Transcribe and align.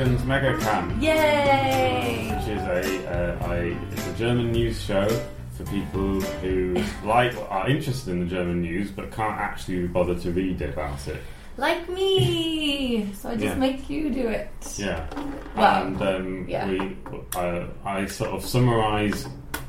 Sorry. 0.00 0.08
Welcome 0.12 0.18
to 0.18 0.26
Megan's 0.26 0.62
Megacan, 0.62 1.02
Yay! 1.02 2.32
which 2.34 2.48
is 2.48 2.62
a, 2.62 3.38
uh, 3.44 3.50
a 3.50 3.92
it's 3.92 4.06
a 4.08 4.14
German 4.14 4.50
news 4.52 4.80
show 4.80 5.06
for 5.54 5.64
people 5.66 6.20
who 6.40 6.82
like 7.04 7.34
are 7.50 7.68
interested 7.68 8.10
in 8.12 8.20
the 8.20 8.26
German 8.26 8.62
news 8.62 8.90
but 8.90 9.12
can't 9.12 9.38
actually 9.38 9.86
bother 9.88 10.14
to 10.20 10.30
read 10.30 10.62
about 10.62 11.06
it. 11.06 11.20
Like 11.58 11.86
me! 11.90 13.12
So 13.14 13.28
I 13.30 13.34
just 13.34 13.44
Yeah. 13.44 13.54
make 13.56 13.90
you 13.90 14.08
do 14.10 14.28
it. 14.28 14.50
Yeah, 14.78 15.06
Wow. 15.54 15.82
and 15.84 16.02
um, 16.02 16.46
Yeah. 16.48 16.66
we 16.68 16.96
uh, 17.36 17.66
I 17.84 18.06
sort 18.06 18.30
of 18.30 18.42
summarise 18.44 19.26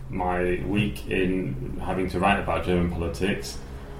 my 0.09 0.61
week 0.65 1.09
in 1.09 1.77
having 1.83 2.09
to 2.09 2.19
write 2.19 2.39
about 2.39 2.65
German 2.65 2.89
politics, 2.91 3.57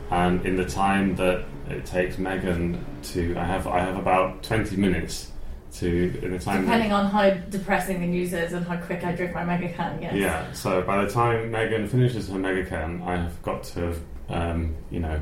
and 0.10 0.46
in 0.46 0.55
the 0.55 0.66
time 0.66 1.16
that 1.18 1.44
it 1.70 1.86
takes 1.86 2.18
Megan 2.18 2.84
to 3.12 3.36
I 3.38 3.44
have 3.44 3.68
I 3.68 3.80
have 3.80 3.98
about 3.98 4.44
twenty 4.44 4.77
minutes 4.77 5.30
to 5.76 6.20
in 6.24 6.32
the 6.32 6.40
time 6.40 6.58
that- 6.58 6.62
Depending 6.66 6.92
on 6.92 7.06
how 7.08 7.30
depressing 7.50 8.02
the 8.02 8.08
news 8.08 8.34
is 8.34 8.54
and 8.54 8.66
how 8.66 8.78
quick 8.78 9.04
I 9.06 9.14
drink 9.14 9.34
my 9.34 9.46
mega 9.46 9.70
can, 9.70 10.02
yes. 10.02 10.14
Yeah, 10.16 10.52
so 10.54 10.82
by 10.82 11.04
the 11.06 11.10
time 11.12 11.50
Megan 11.52 11.88
finishes 11.88 12.28
her 12.30 12.36
Megacan, 12.36 13.06
I 13.08 13.16
have 13.18 13.42
got 13.42 13.64
to 13.64 13.80
have, 13.82 14.00
um, 14.30 14.76
you 14.90 15.00
know, 15.00 15.20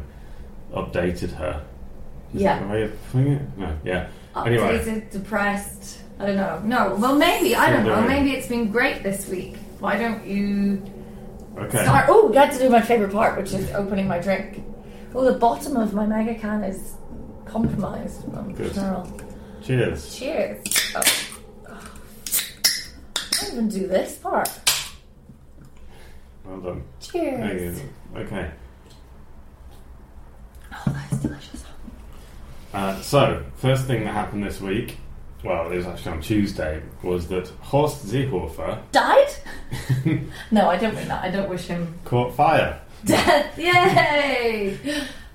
updated 0.73 1.31
her. 1.35 1.62
Is 2.34 2.41
Yeah. 2.41 2.59
that 2.59 2.66
the 2.67 2.73
way 2.73 2.84
of 2.84 3.12
putting 3.12 3.34
it? 3.34 3.41
No, 3.58 3.70
yeah. 3.84 4.08
Anyway. 4.45 4.77
Updated, 4.80 5.12
depressed. 5.12 5.99
I 6.20 6.25
don't 6.27 6.35
know. 6.35 6.59
No, 6.63 6.95
well, 6.95 7.16
maybe. 7.16 7.55
I 7.55 7.72
don't 7.72 7.86
know. 7.86 8.02
Maybe 8.02 8.31
it's 8.31 8.47
been 8.47 8.70
great 8.72 9.03
this 9.03 9.28
week. 9.30 9.58
Why 9.80 9.97
don't 9.97 10.25
you 10.25 10.81
Okay. 11.58 11.84
start? 11.84 12.06
Oh, 12.09 12.30
got 12.30 12.52
to 12.53 12.59
do 12.59 12.69
my 12.69 12.81
favourite 12.81 13.13
part, 13.13 13.38
which 13.38 13.53
is 13.53 13.72
opening 13.72 14.08
my 14.08 14.19
drink. 14.19 14.63
Oh, 15.16 15.25
the 15.25 15.38
bottom 15.39 15.78
of 15.78 15.94
my 15.94 16.06
mega 16.06 16.36
can 16.36 16.63
is 16.63 16.94
compromised. 17.45 18.25
Um, 18.36 18.53
Good. 18.53 18.78
Cheers. 19.63 20.15
Cheers. 20.17 20.63
Oh. 20.95 21.02
Oh. 21.69 21.91
I 23.15 23.41
don't 23.43 23.52
even 23.53 23.67
do 23.69 23.88
this 23.88 24.17
part. 24.17 24.49
Well 26.45 26.59
done. 26.59 26.83
Cheers. 26.99 27.39
There 27.39 27.57
you 27.59 27.71
go. 28.13 28.19
Okay. 28.21 28.51
Oh, 30.73 30.83
that 30.91 31.11
is 31.11 31.19
delicious. 31.19 31.66
Uh, 32.73 32.99
so, 33.01 33.43
first 33.57 33.85
thing 33.85 34.03
that 34.03 34.13
happened 34.13 34.43
this 34.43 34.61
week, 34.61 34.97
well, 35.43 35.71
it 35.71 35.77
was 35.77 35.88
actually 35.88 36.11
on 36.11 36.21
Tuesday, 36.21 36.81
was 37.03 37.27
that 37.27 37.47
Horst 37.61 38.05
Seehofer 38.05 38.79
Died? 38.91 39.29
no, 40.51 40.69
I 40.69 40.77
don't 40.77 40.95
mean 40.95 41.07
that. 41.07 41.23
I 41.23 41.29
don't 41.31 41.49
wish 41.49 41.66
him 41.67 41.97
caught 42.05 42.35
fire. 42.35 42.79
death. 43.05 43.57
Yay! 43.57 44.77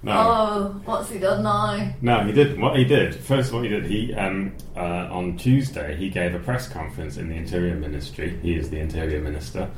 No. 0.05 0.13
Oh, 0.13 0.81
what's 0.85 1.09
he 1.11 1.19
done 1.19 1.43
now? 1.43 1.95
No, 2.03 2.25
he 2.25 2.33
did. 2.33 2.61
What 2.61 2.77
he 2.77 2.85
did 2.85 3.15
first, 3.15 3.49
of 3.49 3.55
all, 3.57 3.63
he 3.63 3.71
did, 3.71 3.87
he 3.87 4.13
um, 4.15 4.55
uh, 4.77 5.09
on 5.11 5.39
Tuesday 5.39 5.97
he 5.97 6.11
gave 6.11 6.35
a 6.35 6.39
press 6.39 6.69
conference 6.69 7.17
in 7.17 7.31
the 7.31 7.35
Interior 7.35 7.75
Ministry. 7.75 8.39
He 8.43 8.55
is 8.55 8.69
the 8.69 8.79
Interior 8.79 9.21
Minister, 9.23 9.71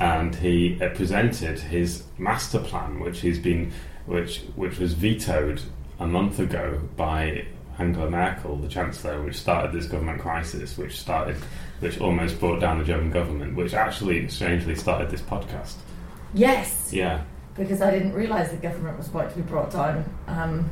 and 0.00 0.34
he 0.34 0.80
uh, 0.80 0.88
presented 0.94 1.58
his 1.58 2.04
master 2.16 2.60
plan, 2.60 2.98
which 2.98 3.20
he's 3.20 3.38
been, 3.38 3.72
which 4.06 4.40
which 4.56 4.78
was 4.78 4.94
vetoed 4.94 5.60
a 6.00 6.06
month 6.06 6.38
ago 6.38 6.80
by 6.96 7.44
Angela 7.78 8.08
Merkel, 8.08 8.56
the 8.56 8.68
Chancellor, 8.68 9.22
which 9.22 9.36
started 9.36 9.72
this 9.72 9.86
government 9.86 10.20
crisis, 10.20 10.78
which 10.78 10.98
started, 10.98 11.36
which 11.80 12.00
almost 12.00 12.40
brought 12.40 12.60
down 12.60 12.78
the 12.78 12.84
German 12.84 13.10
government, 13.10 13.54
which 13.54 13.74
actually 13.74 14.28
strangely 14.28 14.74
started 14.76 15.10
this 15.10 15.20
podcast. 15.20 15.74
Yes, 16.32 16.90
Yeah, 16.92 17.22
because 17.56 17.80
I 17.80 17.90
didn't 17.90 18.12
realise 18.12 18.50
the 18.50 18.56
government 18.56 18.98
was 18.98 19.08
about 19.08 19.30
to 19.30 19.36
be 19.36 19.42
brought 19.42 19.70
down. 19.70 20.04
Um, 20.26 20.70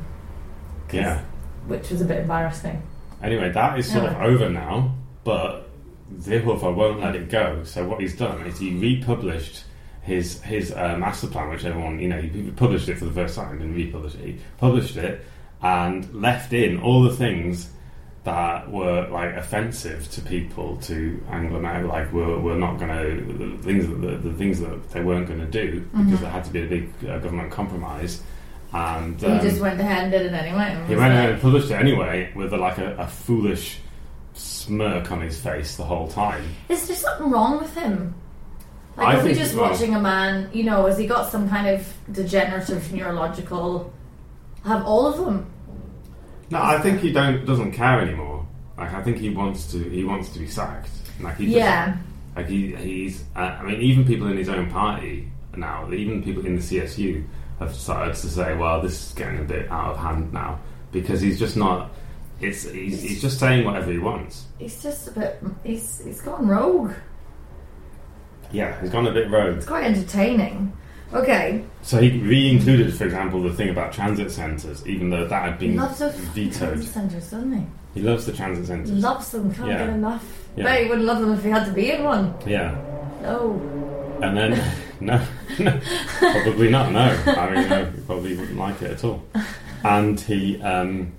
yeah. 0.91 1.23
Which 1.67 1.89
was 1.89 2.01
a 2.01 2.05
bit 2.05 2.19
embarrassing. 2.19 2.81
Anyway, 3.21 3.51
that 3.51 3.79
is 3.79 3.91
sort 3.91 4.05
of 4.05 4.17
over 4.21 4.49
now, 4.49 4.93
but 5.23 5.69
Seehofer 6.17 6.75
won't 6.75 6.99
let 6.99 7.15
it 7.15 7.29
go. 7.29 7.63
So 7.63 7.87
what 7.87 8.01
he's 8.01 8.17
done 8.17 8.45
is 8.45 8.59
he 8.59 8.77
republished 8.77 9.63
his 10.01 10.41
his 10.41 10.73
uh, 10.73 10.97
master 10.97 11.27
plan, 11.27 11.49
which 11.49 11.63
everyone 11.63 11.99
you 11.99 12.09
know 12.09 12.21
he 12.21 12.51
published 12.51 12.89
it 12.89 12.97
for 12.97 13.05
the 13.05 13.13
first 13.13 13.35
time 13.35 13.61
and 13.61 13.73
republished 13.73 14.15
it. 14.15 14.25
He 14.25 14.39
published 14.57 14.97
it 14.97 15.25
and 15.61 16.13
left 16.13 16.51
in 16.51 16.81
all 16.81 17.03
the 17.03 17.15
things 17.15 17.69
that 18.23 18.71
were 18.71 19.07
like 19.09 19.35
offensive 19.35 20.09
to 20.11 20.21
people 20.21 20.77
to 20.77 21.21
Angela 21.29 21.59
Merkel, 21.59 21.89
like 21.89 22.11
we're, 22.13 22.39
we're 22.39 22.57
not 22.57 22.79
going 22.79 22.89
to 22.89 23.33
the 23.33 23.63
things 23.63 23.87
that 23.87 23.95
the, 23.95 24.29
the 24.29 24.33
things 24.33 24.61
that 24.61 24.91
they 24.91 25.01
weren't 25.01 25.27
going 25.27 25.39
to 25.41 25.45
do 25.45 25.81
because 25.95 26.21
there 26.21 26.29
had 26.29 26.45
to 26.45 26.51
be 26.51 26.63
a 26.63 26.67
big 26.67 26.89
uh, 27.03 27.19
government 27.19 27.51
compromise. 27.51 28.21
And 28.71 29.19
he 29.19 29.27
um, 29.27 29.41
just 29.41 29.61
went 29.61 29.79
ahead 29.79 30.03
and 30.03 30.11
did 30.11 30.25
it 30.25 30.33
anyway. 30.33 30.83
he 30.87 30.95
went 30.95 31.13
ahead 31.13 31.31
and 31.31 31.41
published 31.41 31.69
it 31.69 31.75
anyway 31.75 32.31
with 32.35 32.53
a, 32.53 32.57
like 32.57 32.77
a, 32.77 32.95
a 32.95 33.07
foolish 33.07 33.79
smirk 34.33 35.11
on 35.11 35.21
his 35.21 35.39
face 35.39 35.75
the 35.75 35.83
whole 35.83 36.07
time. 36.07 36.43
Is 36.69 36.87
there 36.87 36.95
something 36.95 37.29
wrong 37.29 37.59
with 37.59 37.75
him? 37.75 38.15
Like, 38.95 39.07
I 39.07 39.19
are 39.19 39.23
we 39.23 39.33
just 39.33 39.55
well- 39.55 39.69
watching 39.69 39.95
a 39.95 39.99
man? 39.99 40.49
You 40.53 40.63
know, 40.63 40.85
has 40.85 40.97
he 40.97 41.07
got 41.07 41.29
some 41.29 41.49
kind 41.49 41.67
of 41.67 41.93
degenerative 42.11 42.91
neurological? 42.93 43.93
Have 44.63 44.85
all 44.85 45.07
of 45.07 45.17
them? 45.17 45.52
No, 46.53 46.61
I 46.61 46.79
think 46.79 46.99
he 47.01 47.11
don't 47.11 47.45
doesn't 47.45 47.71
care 47.73 47.99
anymore. 48.01 48.45
Like 48.77 48.93
I 48.93 49.01
think 49.03 49.17
he 49.17 49.29
wants 49.29 49.71
to 49.71 49.77
he 49.89 50.03
wants 50.03 50.29
to 50.29 50.39
be 50.39 50.47
sacked. 50.47 50.89
Like 51.19 51.37
he 51.37 51.45
just- 51.45 51.57
Yeah. 51.57 51.97
like 52.35 52.47
he 52.47 52.75
he's 52.75 53.23
uh, 53.35 53.39
I 53.59 53.63
mean 53.63 53.81
even 53.81 54.05
people 54.05 54.27
in 54.27 54.37
his 54.37 54.49
own 54.49 54.69
party 54.69 55.29
now, 55.55 55.89
even 55.91 56.23
people 56.23 56.45
in 56.45 56.55
the 56.55 56.61
CSU 56.61 57.23
have 57.59 57.73
started 57.75 58.15
to 58.15 58.27
say, 58.27 58.55
well, 58.55 58.81
this 58.81 59.07
is 59.09 59.13
getting 59.13 59.39
a 59.39 59.43
bit 59.43 59.69
out 59.71 59.91
of 59.91 59.97
hand 59.97 60.33
now 60.33 60.59
because 60.91 61.21
he's 61.21 61.37
just 61.37 61.55
not. 61.55 61.91
It's 62.41 62.69
he's, 62.69 63.01
he's 63.01 63.21
just 63.21 63.39
saying 63.39 63.63
whatever 63.65 63.91
he 63.91 63.99
wants. 63.99 64.45
He's 64.59 64.81
just 64.81 65.07
a 65.07 65.11
bit. 65.11 65.41
He's 65.63 66.03
he's 66.03 66.21
gone 66.21 66.47
rogue. 66.47 66.91
Yeah, 68.51 68.79
he's 68.81 68.89
gone 68.89 69.07
a 69.07 69.11
bit 69.11 69.29
rogue. 69.29 69.57
It's 69.57 69.65
quite 69.65 69.85
entertaining. 69.85 70.73
Okay, 71.13 71.63
So 71.83 71.99
he 72.01 72.09
re-included, 72.19 72.93
for 72.93 73.05
example, 73.05 73.43
the 73.43 73.53
thing 73.53 73.69
about 73.69 73.93
transit 73.93 74.31
centres, 74.31 74.85
even 74.87 75.09
though 75.11 75.27
that 75.27 75.43
had 75.43 75.59
been 75.59 75.75
loves 75.75 76.01
of 76.01 76.13
vetoed. 76.15 76.83
centres, 76.83 77.29
doesn't 77.29 77.53
he? 77.53 77.65
He 77.93 78.01
loves 78.01 78.25
the 78.25 78.33
transit 78.33 78.65
centres. 78.65 78.89
Loves 78.91 79.29
them. 79.31 79.53
Can't 79.53 79.69
Yeah. 79.69 79.77
get 79.85 79.89
enough. 79.89 80.25
Yeah. 80.55 80.63
Bet 80.63 80.81
he 80.83 80.89
wouldn't 80.89 81.05
love 81.05 81.19
them 81.21 81.31
if 81.33 81.43
he 81.43 81.49
had 81.51 81.65
to 81.65 81.71
be 81.71 81.91
in 81.91 82.03
one. 82.03 82.33
Yeah, 82.47 82.75
No. 83.21 83.61
and 84.23 84.35
then 84.37 84.63
no, 84.99 85.21
no, 85.59 85.79
probably 86.19 86.69
not. 86.71 86.91
No, 86.91 86.99
I 87.27 87.49
mean, 87.53 87.69
no, 87.69 87.85
he 87.85 88.01
probably 88.01 88.35
wouldn't 88.35 88.57
like 88.57 88.81
it 88.81 88.91
at 88.91 89.03
all. 89.03 89.21
And 89.83 90.19
he, 90.19 90.59
um, 90.61 91.11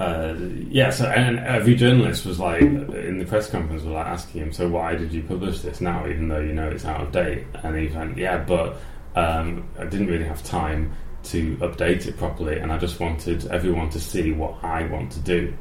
uh, 0.00 0.34
yeah. 0.68 0.90
So 0.90 1.06
and 1.06 1.38
every 1.38 1.74
journalist 1.74 2.26
was 2.26 2.38
like 2.40 2.60
in 2.60 3.18
the 3.18 3.24
press 3.24 3.48
conference 3.48 3.82
was 3.84 3.92
like 3.92 4.06
asking 4.06 4.42
him, 4.42 4.52
so 4.52 4.68
why 4.68 4.94
did 4.96 5.12
you 5.12 5.22
publish 5.22 5.60
this 5.60 5.80
now, 5.80 6.06
even 6.06 6.28
though 6.28 6.40
you 6.40 6.52
know 6.52 6.68
it's 6.68 6.84
out 6.84 7.00
of 7.00 7.12
date? 7.12 7.44
And 7.62 7.76
he 7.76 7.86
went, 7.96 8.18
yeah, 8.18 8.38
but 8.38 8.76
um, 9.16 9.68
I 9.78 9.84
didn't 9.84 10.06
really 10.06 10.24
have 10.24 10.44
time 10.44 10.92
to 11.24 11.56
update 11.56 12.06
it 12.06 12.16
properly, 12.16 12.58
and 12.58 12.70
I 12.70 12.78
just 12.78 13.00
wanted 13.00 13.46
everyone 13.48 13.90
to 13.90 14.00
see 14.00 14.32
what 14.32 14.62
I 14.62 14.84
want 14.86 15.10
to 15.12 15.20
do. 15.20 15.52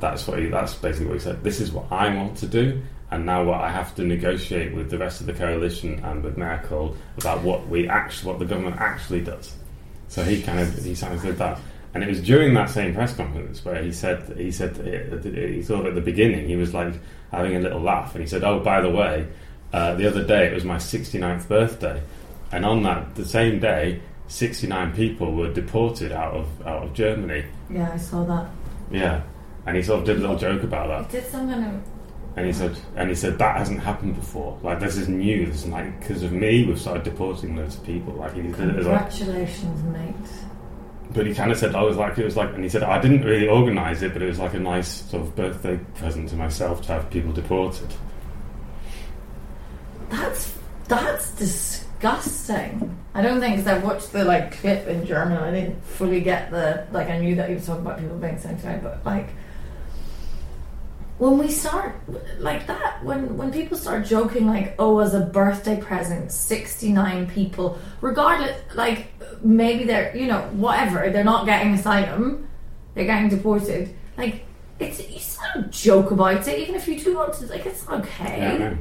That's 0.00 0.26
what 0.26 0.38
he, 0.38 0.46
that's 0.46 0.74
basically 0.74 1.06
what 1.06 1.14
he 1.14 1.20
said. 1.20 1.44
This 1.44 1.60
is 1.60 1.72
what 1.72 1.90
I 1.90 2.14
want 2.14 2.38
to 2.38 2.46
do, 2.46 2.80
and 3.10 3.26
now 3.26 3.44
what 3.44 3.60
I 3.60 3.70
have 3.70 3.94
to 3.96 4.04
negotiate 4.04 4.74
with 4.74 4.90
the 4.90 4.98
rest 4.98 5.20
of 5.20 5.26
the 5.26 5.34
coalition 5.34 6.00
and 6.04 6.24
with 6.24 6.38
Merkel 6.38 6.96
about 7.18 7.42
what 7.42 7.68
we 7.68 7.88
actually, 7.88 8.30
what 8.30 8.38
the 8.38 8.46
government 8.46 8.76
actually 8.80 9.20
does. 9.20 9.54
So 10.08 10.22
he 10.22 10.42
kind 10.42 10.60
of 10.60 10.82
he 10.82 10.94
kind 10.94 11.14
of 11.14 11.22
did 11.22 11.36
that, 11.38 11.60
and 11.94 12.02
it 12.02 12.08
was 12.08 12.22
during 12.22 12.54
that 12.54 12.70
same 12.70 12.94
press 12.94 13.14
conference 13.14 13.64
where 13.64 13.82
he 13.82 13.92
said 13.92 14.34
he 14.36 14.50
said 14.50 14.76
he 14.76 15.62
thought 15.62 15.86
at 15.86 15.94
the 15.94 16.00
beginning 16.00 16.48
he 16.48 16.56
was 16.56 16.72
like 16.72 16.94
having 17.30 17.56
a 17.56 17.60
little 17.60 17.80
laugh, 17.80 18.14
and 18.14 18.22
he 18.22 18.28
said, 18.28 18.44
"Oh, 18.44 18.60
by 18.60 18.80
the 18.80 18.90
way, 18.90 19.26
uh, 19.72 19.94
the 19.94 20.06
other 20.06 20.24
day 20.24 20.46
it 20.46 20.54
was 20.54 20.64
my 20.64 20.76
69th 20.76 21.48
birthday, 21.48 22.02
and 22.52 22.64
on 22.64 22.82
that 22.84 23.14
the 23.14 23.24
same 23.24 23.58
day." 23.60 24.00
69 24.28 24.94
people 24.94 25.34
were 25.34 25.52
deported 25.52 26.10
out 26.10 26.32
of 26.32 26.46
out 26.66 26.84
of 26.84 26.94
Germany. 26.94 27.44
Yeah, 27.68 27.90
I 27.92 27.98
saw 27.98 28.24
that. 28.24 28.46
Yeah, 28.90 29.20
and 29.66 29.76
he 29.76 29.82
sort 29.82 30.00
of 30.00 30.06
did 30.06 30.16
a 30.16 30.20
little 30.20 30.38
joke 30.38 30.62
about 30.62 30.88
that. 30.88 31.10
He 31.10 31.20
did 31.20 31.30
some 31.30 31.50
kind 31.50 31.66
of. 31.66 31.82
And 32.34 32.46
he 32.46 32.52
said, 32.54 32.74
and 32.96 33.10
he 33.10 33.14
said 33.14 33.36
that 33.38 33.58
hasn't 33.58 33.80
happened 33.80 34.14
before. 34.16 34.58
Like 34.62 34.80
this 34.80 34.96
is 34.96 35.06
new. 35.06 35.44
This 35.44 35.64
is 35.64 35.66
like 35.68 36.00
because 36.00 36.22
of 36.22 36.32
me, 36.32 36.64
we've 36.64 36.80
started 36.80 37.02
deporting 37.02 37.56
loads 37.56 37.76
of 37.76 37.84
people. 37.84 38.14
Like 38.14 38.32
he 38.34 38.40
did 38.40 38.58
it 38.58 38.76
as 38.76 38.86
like, 38.86 39.10
Congratulations, 39.10 39.82
mate. 39.92 40.14
but 41.12 41.26
he 41.26 41.34
kind 41.34 41.52
of 41.52 41.58
said, 41.58 41.74
I 41.74 41.82
was 41.82 41.98
like, 41.98 42.16
it 42.16 42.24
was 42.24 42.36
like, 42.38 42.54
and 42.54 42.62
he 42.64 42.70
said, 42.70 42.84
I 42.84 42.98
didn't 43.02 43.22
really 43.22 43.48
organise 43.48 44.00
it, 44.00 44.14
but 44.14 44.22
it 44.22 44.28
was 44.28 44.38
like 44.38 44.54
a 44.54 44.60
nice 44.60 44.88
sort 45.10 45.24
of 45.24 45.36
birthday 45.36 45.78
present 45.96 46.30
to 46.30 46.36
myself 46.36 46.80
to 46.82 46.92
have 46.92 47.10
people 47.10 47.32
deported. 47.32 47.92
That's 50.08 50.54
that's 50.88 51.30
disgusting. 51.32 51.81
I 53.14 53.22
don't 53.22 53.40
think 53.40 53.56
because 53.56 53.66
I 53.66 53.78
watched 53.78 54.12
the 54.12 54.24
like 54.24 54.52
clip 54.60 54.86
in 54.86 55.06
German. 55.06 55.38
I 55.38 55.50
didn't 55.50 55.82
fully 55.84 56.20
get 56.20 56.50
the 56.50 56.86
like. 56.92 57.08
I 57.08 57.18
knew 57.18 57.34
that 57.36 57.48
he 57.48 57.54
was 57.54 57.66
talking 57.66 57.82
about 57.82 57.98
people 57.98 58.16
being 58.16 58.38
sent 58.38 58.64
out, 58.64 58.82
but 58.82 59.04
like 59.04 59.30
when 61.18 61.38
we 61.38 61.48
start 61.48 61.94
like 62.38 62.66
that, 62.66 63.04
when 63.04 63.36
when 63.36 63.52
people 63.52 63.76
start 63.76 64.04
joking 64.04 64.46
like, 64.46 64.74
"Oh, 64.78 64.98
as 64.98 65.14
a 65.14 65.20
birthday 65.20 65.80
present, 65.80 66.32
sixty 66.32 66.92
nine 66.92 67.28
people," 67.28 67.78
regardless, 68.00 68.60
like 68.74 69.12
maybe 69.44 69.84
they're 69.84 70.16
you 70.16 70.26
know 70.26 70.42
whatever, 70.52 71.10
they're 71.10 71.24
not 71.24 71.46
getting 71.46 71.74
asylum, 71.74 72.48
they're 72.94 73.04
getting 73.04 73.28
deported. 73.28 73.94
Like 74.16 74.44
it's 74.80 75.00
it's 75.00 75.38
joke 75.70 76.10
about 76.10 76.46
it, 76.46 76.58
even 76.58 76.74
if 76.74 76.88
you 76.88 76.98
do 76.98 77.16
want 77.16 77.34
to. 77.34 77.46
Like, 77.46 77.66
it's 77.66 77.88
okay. 77.88 78.58
Yeah. 78.58 78.74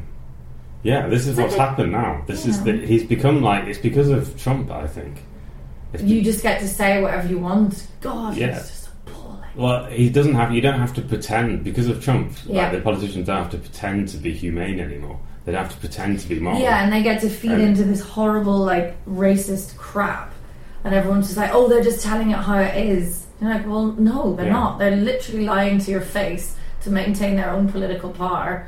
Yeah, 0.84 1.08
this 1.08 1.28
is 1.28 1.38
what's 1.38 1.56
happened 1.56 1.92
now. 1.92 2.24
This 2.28 2.46
is 2.46 2.64
the, 2.64 2.74
he's 2.74 3.04
become 3.04 3.42
like 3.42 3.66
it's 3.66 3.80
because 3.80 4.10
of 4.10 4.40
Trump, 4.42 4.72
I 4.72 4.88
think. 4.88 5.18
It's 5.94 6.04
You 6.04 6.22
just 6.24 6.42
get 6.42 6.60
to 6.62 6.68
say 6.68 7.02
whatever 7.02 7.28
you 7.28 7.38
want. 7.40 7.86
God, 8.02 8.36
Yeah. 8.38 8.58
it's 8.58 8.70
just 8.70 8.90
appalling. 9.08 9.44
Well, 9.56 9.86
he 9.86 10.10
doesn't 10.10 10.34
have. 10.36 10.52
You 10.54 10.62
don't 10.62 10.80
have 10.80 10.94
to 10.96 11.02
pretend 11.02 11.64
because 11.64 11.88
of 11.88 12.04
Trump. 12.04 12.32
Yeah. 12.46 12.64
Like 12.64 12.72
the 12.74 12.82
politicians 12.82 13.28
don't 13.28 13.38
have 13.44 13.52
to 13.52 13.58
pretend 13.58 14.08
to 14.10 14.18
be 14.18 14.34
humane 14.34 14.80
anymore. 14.80 15.20
They 15.46 15.52
don't 15.52 15.64
have 15.64 15.74
to 15.74 15.80
pretend 15.80 16.20
to 16.20 16.30
be 16.30 16.40
moral. 16.40 16.60
Yeah, 16.60 16.84
and 16.84 16.94
they 16.94 17.04
get 17.04 17.22
to 17.22 17.30
feed 17.30 17.52
And- 17.52 17.62
into 17.62 17.84
this 17.84 18.02
horrible, 18.02 18.58
like, 18.60 18.96
racist 19.06 19.76
crap. 19.78 20.32
And 20.84 20.94
everyone's 20.96 21.28
just 21.28 21.38
like, 21.38 21.52
oh, 21.54 21.68
they're 21.68 21.84
just 21.84 22.04
telling 22.04 22.32
it 22.32 22.38
how 22.38 22.58
it 22.60 22.76
is. 22.78 23.26
And 23.40 23.50
you're 23.50 23.58
like, 23.58 23.68
well, 23.68 23.88
no, 24.00 24.36
they're 24.36 24.48
Yeah. 24.48 24.52
not. 24.54 24.80
They're 24.80 24.96
literally 24.96 25.46
lying 25.46 25.80
to 25.80 25.92
your 25.92 26.02
face 26.02 26.56
to 26.84 26.90
maintain 26.90 27.36
their 27.36 27.52
own 27.52 27.68
political 27.72 28.10
power 28.12 28.68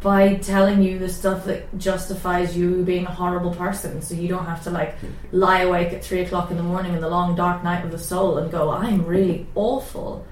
by 0.00 0.34
telling 0.36 0.82
you 0.82 0.98
the 0.98 1.08
stuff 1.08 1.44
that 1.46 1.76
justifies 1.78 2.56
you 2.56 2.82
being 2.84 3.06
a 3.06 3.10
horrible 3.10 3.54
person. 3.54 4.00
So 4.00 4.14
you 4.14 4.28
don't 4.28 4.46
have 4.46 4.62
to, 4.64 4.70
like, 4.70 4.96
lie 5.32 5.62
awake 5.62 5.92
at 5.92 6.04
three 6.04 6.20
o'clock 6.20 6.50
in 6.50 6.56
the 6.56 6.62
morning 6.62 6.94
in 6.94 7.00
the 7.00 7.08
long, 7.08 7.34
dark 7.34 7.64
night 7.64 7.84
of 7.84 7.90
the 7.90 7.98
soul 7.98 8.38
and 8.38 8.50
go, 8.50 8.70
I'm 8.70 9.04
really 9.04 9.46
awful. 9.54 10.24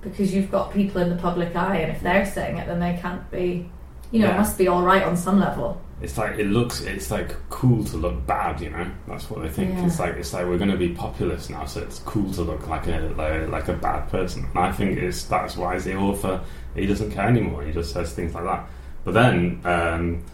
Because 0.00 0.32
you've 0.32 0.50
got 0.50 0.72
people 0.72 1.02
in 1.02 1.10
the 1.10 1.16
public 1.16 1.54
eye, 1.54 1.76
and 1.76 1.92
if 1.92 2.00
they're 2.00 2.24
saying 2.24 2.56
it, 2.56 2.66
then 2.66 2.80
they 2.80 2.98
can't 3.02 3.30
be, 3.30 3.68
you 4.10 4.20
know, 4.20 4.30
it 4.30 4.36
must 4.38 4.56
be 4.56 4.66
all 4.66 4.82
right 4.82 5.02
on 5.02 5.14
some 5.14 5.38
level. 5.38 5.78
It's 6.00 6.16
like 6.16 6.38
it 6.38 6.46
looks. 6.46 6.80
It's 6.80 7.10
like 7.10 7.36
cool 7.50 7.84
to 7.84 7.98
look 7.98 8.26
bad. 8.26 8.62
You 8.62 8.70
know, 8.70 8.90
that's 9.06 9.28
what 9.28 9.42
they 9.42 9.50
think. 9.50 9.74
Yeah. 9.74 9.84
It's 9.84 9.98
like 9.98 10.14
it's 10.14 10.32
like 10.32 10.46
we're 10.46 10.56
going 10.56 10.70
to 10.70 10.78
be 10.78 10.88
populist 10.88 11.50
now, 11.50 11.66
so 11.66 11.82
it's 11.82 11.98
cool 11.98 12.32
to 12.32 12.40
look 12.40 12.66
like 12.66 12.86
a 12.86 13.12
like, 13.14 13.48
like 13.50 13.68
a 13.68 13.74
bad 13.74 14.08
person. 14.08 14.46
And 14.54 14.58
I 14.58 14.72
think 14.72 14.96
it's 14.96 15.24
that's 15.24 15.58
why 15.58 15.78
the 15.78 15.96
author 15.96 16.40
he 16.74 16.86
doesn't 16.86 17.10
care 17.10 17.28
anymore. 17.28 17.62
He 17.62 17.72
just 17.72 17.92
says 17.92 18.14
things 18.14 18.32
like 18.32 18.44
that. 18.44 18.66
But 19.04 19.14
then, 19.14 19.60
um, 19.64 20.24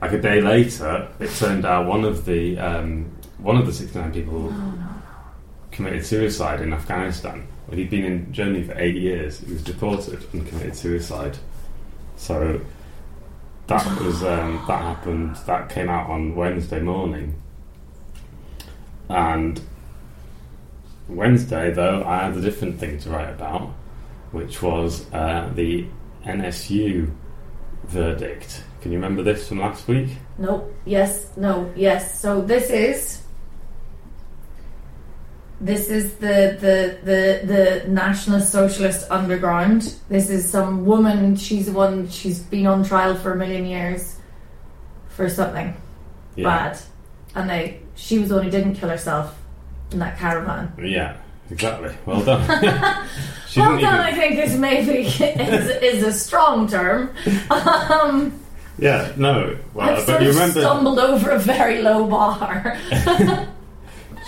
like 0.00 0.12
a 0.12 0.20
day 0.20 0.40
later, 0.40 1.08
it 1.20 1.30
turned 1.30 1.64
out 1.64 1.86
one 1.86 2.04
of 2.04 2.24
the 2.24 2.58
um, 2.58 3.10
one 3.38 3.56
of 3.56 3.66
the 3.66 3.72
sixty 3.72 3.98
nine 3.98 4.12
people 4.12 4.52
committed 5.70 6.04
suicide 6.04 6.60
in 6.60 6.72
Afghanistan. 6.72 7.46
Well, 7.66 7.76
he'd 7.76 7.90
been 7.90 8.04
in 8.04 8.32
Germany 8.32 8.64
for 8.64 8.78
eight 8.78 8.96
years. 8.96 9.40
He 9.40 9.52
was 9.52 9.62
deported 9.62 10.26
and 10.32 10.46
committed 10.46 10.76
suicide. 10.76 11.38
So 12.16 12.60
that 13.66 14.00
was 14.00 14.22
um, 14.22 14.62
that 14.68 14.82
happened. 14.82 15.36
That 15.46 15.68
came 15.68 15.88
out 15.88 16.10
on 16.10 16.34
Wednesday 16.34 16.80
morning. 16.80 17.40
And 19.08 19.60
Wednesday, 21.08 21.72
though, 21.72 22.04
I 22.04 22.24
had 22.24 22.36
a 22.36 22.40
different 22.40 22.78
thing 22.78 22.98
to 23.00 23.10
write 23.10 23.30
about, 23.30 23.72
which 24.30 24.62
was 24.62 25.12
uh, 25.12 25.50
the 25.54 25.86
NSU 26.24 27.10
verdict. 27.92 28.64
Can 28.80 28.90
you 28.90 28.98
remember 28.98 29.22
this 29.22 29.48
from 29.48 29.60
last 29.60 29.86
week? 29.86 30.10
No. 30.38 30.68
Yes. 30.84 31.36
No. 31.36 31.72
Yes. 31.76 32.20
So 32.20 32.40
this 32.40 32.70
is 32.70 33.22
this 35.60 35.88
is 35.88 36.14
the 36.14 36.58
the 36.60 36.98
the 37.04 37.46
the 37.46 37.88
Nationalist 37.88 38.50
Socialist 38.50 39.08
Underground. 39.10 39.94
This 40.08 40.28
is 40.30 40.48
some 40.48 40.84
woman. 40.84 41.36
She's 41.36 41.66
the 41.66 41.72
one. 41.72 42.08
She's 42.08 42.40
been 42.40 42.66
on 42.66 42.84
trial 42.84 43.14
for 43.14 43.32
a 43.32 43.36
million 43.36 43.66
years 43.66 44.16
for 45.08 45.28
something 45.28 45.76
bad, 46.36 46.78
and 47.34 47.48
they. 47.48 47.80
She 47.94 48.18
was 48.18 48.30
the 48.30 48.36
one 48.36 48.44
who 48.44 48.50
didn't 48.50 48.74
kill 48.74 48.88
herself 48.88 49.38
in 49.92 50.00
that 50.00 50.18
caravan. 50.18 50.72
Yeah, 50.82 51.18
exactly. 51.52 51.94
Well 52.06 52.22
done. 52.24 52.48
well 53.56 53.78
done, 53.78 53.78
even- 53.78 53.84
I 53.88 54.12
think 54.12 54.38
is 54.38 54.56
maybe 54.58 54.92
is, 55.06 55.20
is 55.20 56.02
a 56.02 56.12
strong 56.12 56.68
term. 56.68 57.14
Um, 57.50 58.38
Yeah, 58.78 59.12
no. 59.16 59.56
Well, 59.74 59.90
I've 59.90 59.96
but 59.98 60.06
sort 60.06 60.22
you 60.22 60.28
of 60.30 60.34
remember 60.36 60.60
stumbled 60.60 60.98
over 60.98 61.30
a 61.30 61.38
very 61.38 61.82
low 61.82 62.06
bar. 62.06 62.76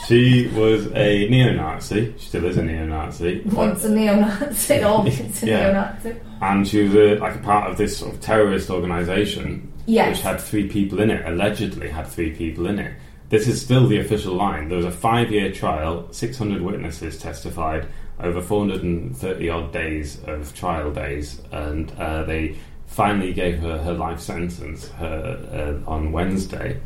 she 0.07 0.49
was 0.49 0.87
a 0.95 1.29
neo-Nazi. 1.29 2.15
She 2.19 2.29
still 2.29 2.45
is 2.45 2.59
a 2.59 2.63
neo-Nazi. 2.63 3.41
Once 3.47 3.85
a 3.85 3.91
neo-Nazi, 3.91 4.83
always 4.83 5.43
a 5.43 5.47
Yeah. 5.47 5.61
neo-Nazi. 5.73 6.15
and 6.43 6.69
she 6.69 6.83
was 6.83 6.95
a, 6.95 7.15
like 7.17 7.37
a 7.37 7.39
part 7.39 7.71
of 7.71 7.79
this 7.79 7.97
sort 7.97 8.13
of 8.15 8.21
terrorist 8.21 8.69
organisation 8.71 9.73
Yes. 9.87 10.11
which 10.17 10.21
had 10.23 10.41
three 10.41 10.69
people 10.69 11.01
in 11.01 11.11
it. 11.11 11.25
Allegedly, 11.27 11.89
had 11.89 12.07
three 12.07 12.31
people 12.33 12.67
in 12.67 12.79
it. 12.79 12.93
This 13.35 13.49
is 13.49 13.61
still 13.61 13.89
the 13.89 13.99
official 13.99 14.35
line. 14.37 14.69
There 14.69 14.77
was 14.77 14.87
a 14.87 14.93
five-year 14.93 15.51
trial. 15.51 16.07
Six 16.13 16.39
hundred 16.39 16.63
witnesses 16.63 17.19
testified 17.19 17.89
over 18.21 18.41
four 18.41 18.61
hundred 18.61 18.85
and 18.85 19.17
thirty 19.17 19.49
odd 19.49 19.73
days 19.73 20.23
of 20.29 20.55
trial 20.55 20.93
days, 20.93 21.43
and 21.51 21.91
uh, 21.99 22.23
they 22.23 22.57
finally 22.87 23.33
gave 23.33 23.59
her 23.59 23.79
her 23.79 23.93
life 23.93 24.21
sentence 24.21 24.87
her, 24.91 25.83
uh, 25.85 25.91
on 25.91 26.13
Wednesday, 26.13 26.79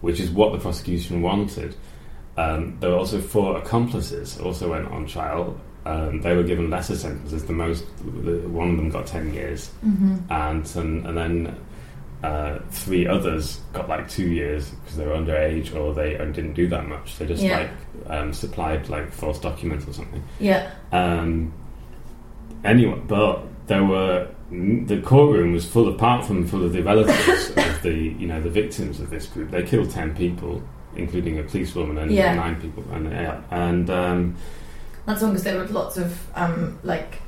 which 0.00 0.20
is 0.20 0.30
what 0.30 0.52
the 0.52 0.58
prosecution 0.58 1.20
wanted. 1.20 1.76
Um, 2.38 2.78
there 2.80 2.88
were 2.88 2.96
also 2.96 3.20
four 3.20 3.58
accomplices 3.58 4.40
also 4.40 4.70
went 4.70 4.88
on 4.88 5.06
trial. 5.06 5.60
Um, 5.84 6.22
they 6.22 6.34
were 6.34 6.44
given 6.44 6.70
lesser 6.70 6.96
sentences. 6.96 7.44
The 7.44 7.52
most, 7.52 7.84
the, 7.98 8.38
one 8.48 8.70
of 8.70 8.76
them 8.78 8.88
got 8.88 9.06
ten 9.06 9.34
years, 9.34 9.70
Mm-hmm. 9.84 10.32
and 10.32 10.76
and, 10.76 11.06
and 11.06 11.14
then 11.14 11.56
uh, 12.24 12.58
three 12.70 13.06
others 13.06 13.60
got 13.72 13.88
like 13.88 14.08
two 14.08 14.28
years 14.40 14.70
because 14.70 14.96
they 14.96 15.06
were 15.06 15.12
underage 15.22 15.74
or 15.74 15.92
they 15.94 16.14
and 16.14 16.32
didn't 16.34 16.54
do 16.54 16.66
that 16.68 16.86
much. 16.88 17.18
They 17.18 17.26
just 17.26 17.42
Yeah. 17.42 17.58
like 17.58 17.70
um, 18.16 18.32
supplied 18.32 18.88
like 18.88 19.12
false 19.12 19.38
documents 19.38 19.86
or 19.88 19.92
something. 19.92 20.22
Yeah. 20.40 20.70
Um, 20.92 21.52
anyway, 22.64 23.00
but 23.06 23.42
there 23.66 23.84
were 23.84 24.28
the 24.50 25.00
courtroom 25.04 25.52
was 25.52 25.64
full, 25.66 25.88
apart 25.88 26.24
from 26.24 26.46
full 26.46 26.64
of 26.64 26.72
the 26.72 26.82
relatives 26.82 27.50
of 27.56 27.82
the 27.82 27.92
you 28.20 28.26
know 28.26 28.40
the 28.40 28.50
victims 28.50 29.00
of 29.00 29.10
this 29.10 29.26
group. 29.26 29.50
They 29.50 29.62
killed 29.62 29.90
ten 29.90 30.14
people, 30.14 30.62
including 30.96 31.38
a 31.38 31.42
policewoman 31.42 31.98
and 31.98 32.10
Yeah. 32.12 32.34
nine 32.34 32.56
people, 32.60 32.84
and 32.92 33.10
yeah, 33.10 33.40
and 33.50 33.90
um, 33.90 34.34
That's 35.06 35.20
one 35.22 35.32
because 35.32 35.44
there 35.44 35.58
were 35.58 35.66
lots 35.66 35.96
of 35.96 36.10
um, 36.36 36.78
like 36.84 37.20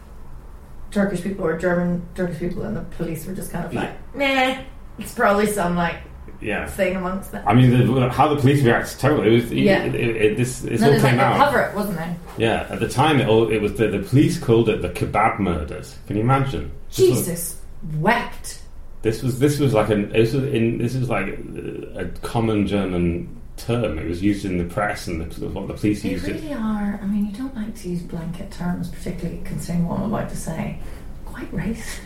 Turkish 0.91 1.23
people 1.23 1.45
or 1.47 1.59
German 1.59 2.07
Turkish 2.15 2.39
people, 2.39 2.63
and 2.63 2.77
the 2.77 2.83
police 2.97 3.27
were 3.27 3.35
just 3.35 3.51
kind 3.51 3.65
of 3.67 3.75
like, 3.75 3.93
"Nah, 4.15 4.63
it's 4.99 5.15
probably 5.15 5.47
some 5.47 5.77
like 5.77 5.97
yeah. 6.41 6.67
thing 6.67 6.97
amongst 6.97 7.33
them." 7.33 7.43
I 7.47 7.55
mean, 7.55 7.71
the, 7.71 8.09
how 8.11 8.29
the 8.29 8.41
police 8.41 8.63
reacted 8.63 8.99
totally. 8.99 9.29
It 9.29 9.43
was, 9.43 9.53
Yeah. 9.53 9.85
it, 9.85 9.95
it, 9.95 10.17
it, 10.17 10.37
this, 10.37 10.63
And 10.63 10.79
then 10.79 10.85
all 10.85 10.91
there's 10.91 11.03
like 11.03 11.11
came 11.13 11.21
out. 11.21 11.37
cover 11.37 11.61
it, 11.61 11.75
wasn't 11.75 11.97
there? 11.97 12.17
Yeah, 12.39 12.67
at 12.71 12.81
the 12.81 12.89
time, 12.89 13.21
it 13.21 13.29
all 13.29 13.51
it 13.51 13.61
was 13.61 13.75
the, 13.75 13.89
the 13.89 14.01
police 14.01 14.39
called 14.39 14.69
it 14.69 14.83
the 14.83 14.91
kebab 14.91 15.39
murders. 15.39 15.97
Can 16.07 16.17
you 16.17 16.23
imagine? 16.23 16.71
This 16.91 16.99
was- 17.11 17.19
Jesus 17.27 17.61
wept. 17.99 18.63
This 19.03 19.23
was 19.23 19.39
this 19.39 19.61
was 19.61 19.73
like 19.73 19.91
an 19.91 20.11
this 20.11 20.33
was 20.33 20.45
in 20.45 20.79
this 20.79 20.95
was 20.97 21.09
like 21.09 21.29
uh, 21.29 22.01
a 22.01 22.05
common 22.23 22.67
German 22.67 23.41
term. 23.57 23.99
It 23.99 24.09
was 24.09 24.21
used 24.23 24.45
in 24.45 24.59
the 24.59 24.65
press 24.65 25.07
and 25.07 25.31
the, 25.31 25.49
what 25.49 25.69
the 25.69 25.75
police 25.75 26.03
They 26.03 26.11
used 26.11 26.27
it. 26.27 26.43
really 26.43 26.53
are. 26.55 26.99
I 27.01 27.07
mean, 27.07 27.27
you 27.27 27.33
don't 27.33 27.55
like 27.55 27.75
to 27.77 27.89
use 27.89 28.03
blanket 28.03 28.51
terms, 28.51 28.89
particularly 28.91 29.41
considering 29.45 29.87
what 29.87 30.01
I'm 30.01 30.13
about 30.13 30.29
to 30.31 30.37
say. 30.37 30.79
Quite 31.25 31.51
racist. 31.53 32.01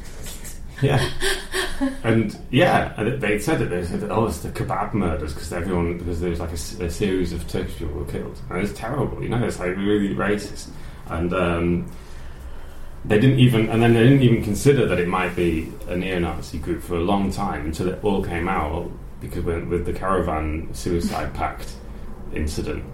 Yeah, 0.83 1.11
and 2.05 2.39
yeah, 2.51 2.95
they 3.19 3.39
said 3.39 3.61
it. 3.63 3.71
They 3.71 3.85
said, 3.85 4.01
that, 4.01 4.11
"Oh, 4.11 4.27
it's 4.27 4.41
the 4.41 4.51
kebab 4.51 4.95
murders" 4.95 5.35
because 5.35 5.53
everyone 5.53 5.99
because 5.99 6.21
there 6.21 6.31
was 6.31 6.41
like 6.41 6.53
a 6.53 6.91
series 6.91 7.33
of 7.33 7.47
Turkish 7.49 7.77
people 7.77 7.95
were 7.95 8.05
killed, 8.05 8.39
and 8.51 8.63
it's 8.63 8.79
terrible. 8.79 9.23
You 9.23 9.29
know, 9.31 9.43
it's 9.45 9.59
like 9.59 9.77
really 9.77 10.15
racist, 10.15 10.69
and 11.09 11.33
um, 11.33 11.91
they 13.05 13.19
didn't 13.19 13.39
even 13.39 13.69
and 13.69 13.83
then 13.83 13.95
they 13.95 14.03
didn't 14.03 14.23
even 14.23 14.43
consider 14.43 14.87
that 14.87 14.99
it 14.99 15.09
might 15.09 15.35
be 15.35 15.73
a 15.89 15.97
neo-Nazi 15.97 16.59
group 16.59 16.83
for 16.83 16.97
a 16.97 17.01
long 17.01 17.31
time 17.31 17.67
until 17.67 17.89
it 17.89 18.03
all 18.05 18.23
came 18.23 18.49
out 18.49 18.91
because 19.21 19.45
with 19.45 19.85
the 19.85 19.93
caravan 19.93 20.69
suicide 20.73 21.33
pact 21.35 21.77
incident, 22.35 22.85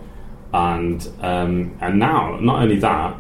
and 0.53 1.09
um, 1.21 1.77
and 1.81 1.99
now 1.99 2.39
not 2.41 2.63
only 2.63 2.77
that. 2.77 3.17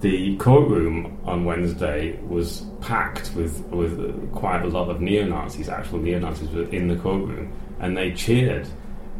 The 0.00 0.36
courtroom 0.36 1.18
on 1.24 1.44
Wednesday 1.44 2.18
was 2.22 2.62
packed 2.80 3.34
with 3.34 3.58
with 3.66 4.32
quite 4.32 4.62
a 4.62 4.68
lot 4.68 4.90
of 4.90 5.00
neo 5.00 5.26
Nazis. 5.26 5.68
Actual 5.68 5.98
neo 5.98 6.20
Nazis 6.20 6.50
were 6.50 6.68
in 6.68 6.86
the 6.86 6.94
courtroom, 6.96 7.52
and 7.80 7.96
they 7.96 8.12
cheered 8.12 8.68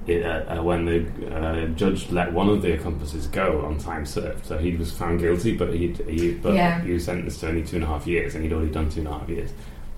it, 0.07 0.25
uh, 0.25 0.59
uh, 0.59 0.63
when 0.63 0.85
the 0.85 1.37
uh, 1.37 1.67
judge 1.75 2.09
let 2.11 2.33
one 2.33 2.49
of 2.49 2.63
the 2.63 2.75
accomplices 2.75 3.27
go 3.27 3.63
on 3.65 3.77
time 3.79 4.07
served. 4.07 4.47
So 4.47 4.57
he 4.57 4.77
was 4.77 4.93
found 4.93 5.19
guilty, 5.19 5.57
but 5.57 5.75
he 5.75 5.89
he 6.09 6.35
but 6.35 6.55
Yeah. 6.55 6.81
he 6.83 6.93
was 6.93 7.05
sentenced 7.05 7.41
to 7.41 7.49
only 7.49 7.65
two 7.65 7.77
and 7.77 7.85
a 7.85 7.89
half 7.89 8.07
years, 8.07 8.37
and 8.37 8.45
he'd 8.45 8.53
already 8.53 8.71
done 8.71 8.89
two 8.89 9.01
and 9.01 9.09
a 9.09 9.19
half 9.19 9.29
years. 9.29 9.51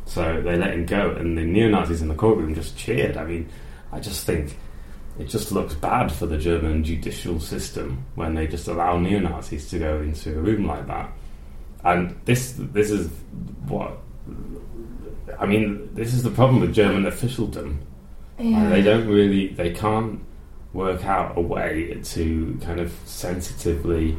So 0.06 0.40
they 0.40 0.56
let 0.56 0.72
him 0.72 0.86
go, 0.86 1.10
and 1.10 1.36
the 1.36 1.42
neo 1.44 1.68
Nazis 1.68 2.00
in 2.00 2.08
the 2.08 2.14
courtroom 2.14 2.54
just 2.54 2.76
cheered. 2.78 3.18
I 3.18 3.24
mean, 3.26 3.48
I 3.92 4.00
just 4.00 4.24
think 4.24 4.56
it 5.20 5.28
just 5.28 5.52
looks 5.52 5.74
bad 5.74 6.10
for 6.10 6.26
the 6.26 6.38
German 6.38 6.82
judicial 6.82 7.38
system 7.40 8.04
when 8.14 8.34
they 8.34 8.46
just 8.46 8.68
allow 8.68 8.98
neo 8.98 9.20
Nazis 9.20 9.68
to 9.70 9.78
go 9.78 10.00
into 10.00 10.38
a 10.38 10.40
room 10.40 10.66
like 10.66 10.86
that. 10.86 11.12
And 11.84 12.18
this 12.24 12.54
this 12.56 12.90
is 12.90 13.08
what 13.66 13.98
I 15.38 15.46
mean. 15.46 15.94
This 15.94 16.14
is 16.14 16.22
the 16.22 16.30
problem 16.30 16.60
with 16.60 16.74
German 16.74 17.06
officialdom. 17.06 17.80
Uh, 18.38 18.70
they 18.70 18.80
don't 18.80 19.06
really, 19.06 19.48
they 19.48 19.70
can't 19.70 20.24
work 20.72 21.04
out 21.04 21.36
a 21.36 21.40
way 21.40 22.00
to 22.02 22.58
kind 22.62 22.80
of 22.80 22.90
sensitively 23.04 24.16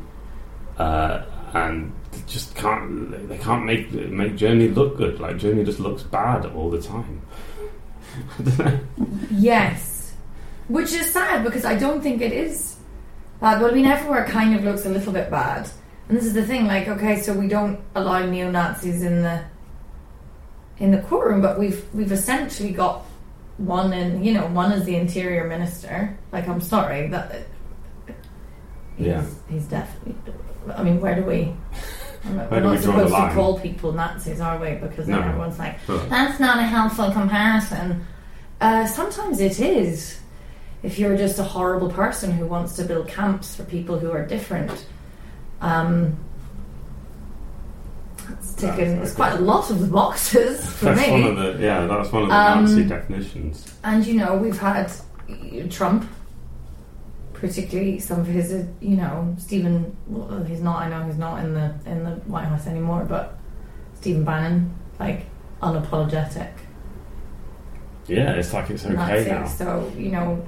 uh, 0.78 1.26
and 1.54 1.94
they 2.12 2.20
just 2.28 2.56
can't. 2.56 3.30
They 3.30 3.38
can't 3.38 3.66
make 3.66 3.92
make 3.92 4.36
Germany 4.36 4.70
look 4.70 4.98
good. 4.98 5.20
Like 5.20 5.38
Germany 5.38 5.64
just 5.64 5.80
looks 5.80 6.04
bad 6.04 6.46
all 6.46 6.70
the 6.70 6.82
time. 6.82 7.22
I 8.40 8.44
don't 8.44 8.60
know. 8.60 8.80
Yes. 9.32 9.91
Which 10.72 10.94
is 10.94 11.12
sad 11.12 11.44
because 11.44 11.66
I 11.66 11.76
don't 11.76 12.02
think 12.02 12.22
it 12.22 12.32
is 12.32 12.78
bad. 13.42 13.60
Well, 13.62 13.72
I 13.72 13.74
mean, 13.74 13.86
everywhere 13.86 14.26
kind 14.26 14.56
of 14.56 14.64
looks 14.64 14.86
a 14.86 14.90
little 14.90 15.12
bit 15.12 15.30
bad. 15.30 15.70
And 16.08 16.18
this 16.18 16.26
is 16.26 16.34
the 16.34 16.46
thing, 16.46 16.66
like, 16.66 16.88
okay, 16.88 17.22
so 17.22 17.34
we 17.34 17.48
don't 17.48 17.80
allow 17.96 18.26
neo 18.26 18.50
Nazis 18.52 19.04
in 19.04 19.22
the 19.22 19.44
in 20.78 20.92
the 20.92 21.02
courtroom, 21.04 21.42
but 21.42 21.60
we've 21.60 21.84
we've 21.94 22.12
essentially 22.12 22.72
got 22.72 23.06
one 23.58 23.94
in, 23.94 24.24
you 24.24 24.34
know, 24.34 24.48
one 24.48 24.72
is 24.72 24.86
the 24.86 24.96
interior 24.96 25.46
minister. 25.48 26.18
Like, 26.32 26.48
I'm 26.48 26.62
sorry 26.62 27.08
that 27.10 27.44
he's, 28.98 29.08
Yeah. 29.08 29.24
he's 29.50 29.66
definitely. 29.66 30.16
I 30.76 30.84
mean, 30.84 31.02
where 31.02 31.16
do 31.16 31.24
we? 31.24 31.54
Not- 32.34 32.50
we're 32.52 32.60
not 32.62 32.72
we 32.72 32.78
supposed 32.78 33.14
to 33.14 33.32
call 33.34 33.60
people 33.60 33.92
Nazis, 33.92 34.40
are 34.40 34.58
we? 34.58 34.76
Because 34.76 35.08
No. 35.08 35.20
everyone's 35.20 35.60
like, 35.60 35.76
that's 36.10 36.40
not 36.40 36.60
a 36.60 36.64
helpful 36.64 37.12
comparison. 37.12 38.06
Uh, 38.62 38.86
sometimes 38.86 39.40
it 39.42 39.60
is. 39.60 40.20
If 40.84 40.98
you're 40.98 41.16
just 41.18 41.38
a 41.40 41.44
horrible 41.44 41.90
person 41.90 42.32
who 42.32 42.46
wants 42.48 42.76
to 42.78 42.84
build 42.84 43.08
camps 43.08 43.56
for 43.56 43.64
people 43.64 44.00
who 44.00 44.12
are 44.12 44.26
different, 44.26 44.86
um, 45.62 46.18
it's 48.32 48.54
taken 48.56 48.98
That's 48.98 49.10
it's 49.10 49.16
quite 49.16 49.34
a 49.34 49.42
lot 49.42 49.70
of 49.70 49.80
the 49.80 49.88
boxes 49.88 50.66
for 50.78 50.86
That's 50.86 51.02
me. 51.02 51.12
one 51.12 51.24
of 51.24 51.58
the 51.58 51.64
yeah. 51.64 51.86
That's 51.86 52.12
one 52.12 52.24
of 52.24 52.30
the 52.30 52.36
Um, 52.36 52.62
Nazi 52.66 52.84
definitions. 52.86 53.74
And 53.84 54.06
you 54.06 54.16
know, 54.16 54.36
we've 54.38 54.58
had 54.60 54.92
uh, 55.30 55.68
Trump, 55.70 56.08
particularly 57.34 58.00
some 58.00 58.20
of 58.20 58.28
his, 58.28 58.52
uh, 58.52 58.66
you 58.80 58.96
know, 58.98 59.36
Stephen. 59.38 59.96
Well, 60.08 60.44
he's 60.44 60.62
not. 60.62 60.82
I 60.82 60.90
know 60.90 61.06
he's 61.06 61.18
not 61.18 61.44
in 61.44 61.54
the 61.54 61.74
in 61.86 62.04
the 62.04 62.12
White 62.26 62.46
House 62.46 62.68
anymore, 62.68 63.06
but 63.08 63.38
Stephen 63.96 64.24
Bannon, 64.24 64.74
like 65.00 65.26
unapologetic 65.62 66.50
Yeah, 68.08 68.32
it's 68.34 68.52
like 68.52 68.70
it's 68.72 68.84
okay 68.86 68.96
Nazi. 68.96 69.30
now. 69.30 69.46
So 69.46 69.92
you 69.98 70.10
know, 70.12 70.44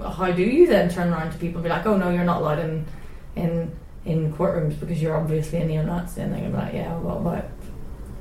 how 0.00 0.30
do 0.32 0.42
you 0.42 0.66
then 0.66 0.88
turn 0.88 1.12
around 1.12 1.32
to 1.32 1.38
people 1.38 1.58
and 1.58 1.64
be 1.64 1.70
like, 1.70 1.86
"Oh 1.86 1.96
no, 1.96 2.10
you're 2.10 2.24
not 2.24 2.40
allowed 2.40 2.58
in 2.58 2.86
in 3.36 3.72
in 4.04 4.32
courtrooms 4.32 4.78
because 4.80 5.00
you're 5.02 5.16
obviously 5.16 5.60
a 5.60 5.66
neo-Nazi," 5.66 6.20
and 6.20 6.32
they're 6.32 6.48
be 6.50 6.56
like, 6.56 6.74
"Yeah, 6.74 6.96
what 6.98 7.18
about 7.18 7.44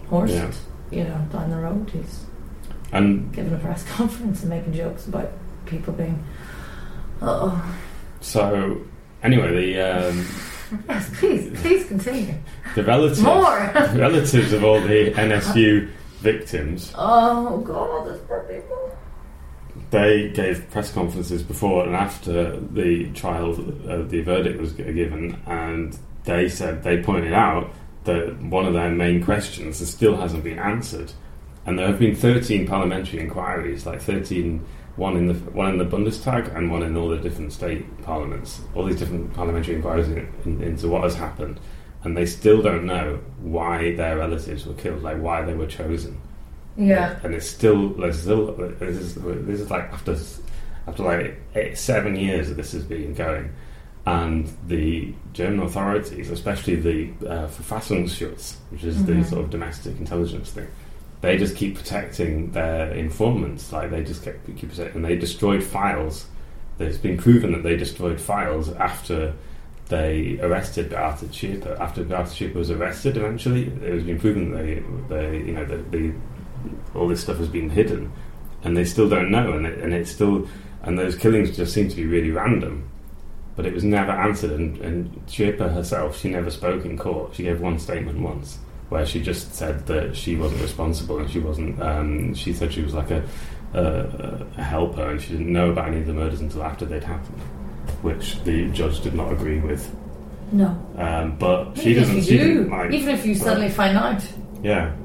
Horst? 0.08 0.34
Yeah. 0.34 0.52
You 0.92 1.04
know, 1.04 1.28
down 1.32 1.50
the 1.52 1.58
road, 1.58 1.90
he's 1.92 2.26
And 2.92 3.32
giving 3.34 3.54
a 3.54 3.58
press 3.58 3.84
conference 3.96 4.42
and 4.42 4.50
making 4.50 4.74
jokes 4.74 5.08
about 5.08 5.32
people 5.66 5.94
being." 5.94 6.24
Oh, 7.22 7.76
so 8.22 8.82
anyway, 9.24 9.52
the 9.54 9.82
um, 9.82 10.26
yes, 10.88 11.10
please, 11.20 11.60
please 11.62 11.86
continue. 11.88 12.34
the 12.76 12.84
relatives 12.84 13.22
More. 13.22 13.72
relatives 13.96 14.54
of 14.54 14.64
all 14.64 14.80
the 14.80 15.12
NSU 15.12 15.90
victims 16.20 16.94
Oh 16.98 17.60
God, 17.60 18.08
those 18.08 18.20
poor 18.22 18.39
people. 18.39 18.39
They 19.92 20.30
gave 20.30 20.70
press 20.70 20.92
conferences 20.94 21.42
before 21.42 21.86
and 21.86 21.96
after 21.96 22.60
the 22.60 23.12
trial, 23.14 23.54
uh, 23.90 24.04
the 24.04 24.22
verdict 24.22 24.60
was 24.60 24.74
given, 24.74 25.42
and 25.48 25.98
they 26.26 26.48
said 26.48 26.84
they 26.84 27.02
pointed 27.02 27.34
out 27.34 27.74
that 28.04 28.40
one 28.42 28.66
of 28.66 28.74
their 28.74 28.92
main 28.92 29.24
questions 29.24 29.86
still 29.88 30.16
hasn't 30.16 30.44
been 30.44 30.60
answered, 30.60 31.12
and 31.66 31.78
there 31.78 31.88
have 31.88 32.00
been 32.00 32.16
13 32.16 32.68
parliamentary 32.68 33.20
inquiries, 33.20 33.86
like 33.86 34.02
13, 34.02 34.64
one 34.96 35.16
in 35.16 35.28
the 35.28 35.34
one 35.34 35.70
in 35.70 35.78
the 35.78 35.86
Bundestag 35.86 36.56
and 36.56 36.70
one 36.70 36.84
in 36.84 36.96
all 36.96 37.10
the 37.10 37.18
different 37.18 37.52
state 37.52 38.02
parliaments, 38.04 38.62
all 38.76 38.86
these 38.86 39.00
different 39.00 39.34
parliamentary 39.34 39.76
inquiries 39.76 40.08
in, 40.08 40.32
in, 40.46 40.62
into 40.62 40.88
what 40.88 41.04
has 41.04 41.16
happened, 41.16 41.60
and 42.04 42.16
they 42.16 42.26
still 42.26 42.62
don't 42.62 42.86
know 42.86 43.20
why 43.40 43.96
their 43.96 44.18
relatives 44.18 44.68
were 44.68 44.74
killed, 44.76 45.02
like 45.02 45.18
why 45.18 45.42
they 45.42 45.56
were 45.56 45.68
chosen 45.68 46.20
Yeah. 46.80 47.20
and 47.24 47.36
it's 47.36 47.46
still 47.48 47.90
there's 47.90 48.22
still 48.22 48.54
this 48.54 48.96
is 48.96 49.16
this 49.16 49.60
is 49.60 49.70
like 49.70 49.92
after 49.92 50.16
after 50.88 51.04
like 51.04 51.40
eight, 51.56 51.78
seven 51.78 52.16
years 52.16 52.48
that 52.48 52.56
this 52.56 52.72
has 52.72 52.84
been 52.84 53.14
going, 53.14 53.52
and 54.06 54.50
the 54.68 55.14
German 55.34 55.60
authorities, 55.60 56.30
especially 56.32 56.76
the 56.78 57.10
uh, 57.28 57.48
Verfassungsschutz, 57.48 58.56
which 58.72 58.84
is 58.86 59.06
the 59.06 59.12
Mhm. 59.14 59.26
sort 59.30 59.42
of 59.44 59.50
domestic 59.50 60.00
intelligence 60.00 60.52
thing, 60.52 60.68
they 61.22 61.38
just 61.38 61.56
keep 61.58 61.76
protecting 61.76 62.52
their 62.54 62.92
informants. 62.94 63.72
Like 63.74 63.92
they 63.92 64.04
just 64.04 64.24
keep, 64.24 64.36
keep 64.58 64.70
protecting. 64.70 64.96
And 64.96 65.06
they 65.06 65.18
destroyed 65.18 65.62
files. 65.64 66.26
It's 66.80 66.98
been 66.98 67.18
proven 67.18 67.52
that 67.52 67.64
they 67.64 67.76
destroyed 67.76 68.22
files 68.22 68.72
after 68.74 69.34
they 69.90 70.40
arrested 70.42 70.90
Beate 70.90 71.30
Zschäpe. 71.30 71.78
After 71.80 72.04
Beate 72.06 72.28
Zschäpe 72.28 72.54
was 72.56 72.72
arrested, 72.72 73.18
eventually, 73.18 73.66
it 73.84 73.94
has 73.94 74.04
been 74.04 74.18
proven 74.20 74.52
that 74.54 74.64
they, 74.64 74.82
they 75.10 75.38
you 75.40 75.52
know, 75.54 75.66
the, 75.66 75.78
the 75.96 76.14
all 76.96 77.08
this 77.08 77.22
stuff 77.22 77.38
has 77.38 77.48
been 77.48 77.70
hidden, 77.70 78.12
and 78.64 78.76
they 78.76 78.86
still 78.86 79.08
don't 79.10 79.32
know, 79.32 79.54
and 79.54 79.66
it, 79.66 79.80
and 79.80 79.94
it's 79.94 80.12
still, 80.12 80.48
and 80.84 80.98
those 80.98 81.16
killings 81.16 81.56
just 81.56 81.74
seem 81.74 81.90
to 81.90 81.96
be 81.96 82.06
really 82.06 82.32
random. 82.32 82.90
But 83.56 83.66
it 83.66 83.74
was 83.74 83.84
never 83.84 84.12
answered, 84.12 84.52
and, 84.52 84.78
and 84.78 85.26
Zschäpe 85.28 85.60
herself, 85.60 86.18
she 86.18 86.30
never 86.30 86.50
spoke 86.50 86.86
in 86.86 86.98
court. 86.98 87.36
She 87.36 87.44
gave 87.44 87.60
one 87.60 87.78
statement 87.78 88.20
once, 88.20 88.58
where 88.88 89.06
she 89.06 89.22
just 89.22 89.54
said 89.54 89.86
that 89.88 90.16
she 90.16 90.36
wasn't 90.38 90.62
responsible, 90.62 91.20
and 91.20 91.30
she 91.30 91.40
wasn't. 91.40 91.82
Um, 91.82 92.34
she 92.34 92.54
said 92.54 92.72
she 92.72 92.82
was 92.82 92.94
like 92.94 93.12
a, 93.12 93.22
a, 93.74 94.46
a 94.58 94.64
helper, 94.64 95.10
and 95.12 95.22
she 95.22 95.32
didn't 95.34 95.52
know 95.52 95.72
about 95.72 95.90
any 95.90 95.98
of 96.00 96.08
the 96.08 96.14
murders 96.14 96.40
until 96.40 96.64
after 96.64 96.86
they'd 96.86 97.04
happened, 97.04 97.38
which 98.02 98.42
the 98.44 98.70
judge 98.70 99.02
did 99.02 99.14
not 99.14 99.32
agree 99.34 99.60
with. 99.60 99.94
No. 100.54 100.68
Um, 100.98 101.38
but 101.38 101.78
she 101.78 101.92
Even 101.92 102.04
doesn't. 102.04 102.18
If 102.20 102.24
She 102.26 102.38
do, 102.38 102.48
didn't 102.48 102.70
like. 102.72 102.92
even 102.94 103.14
if 103.14 103.26
you 103.26 103.36
suddenly 103.36 103.70
find 103.70 103.98
out, 103.98 104.26
yeah. 104.64 104.96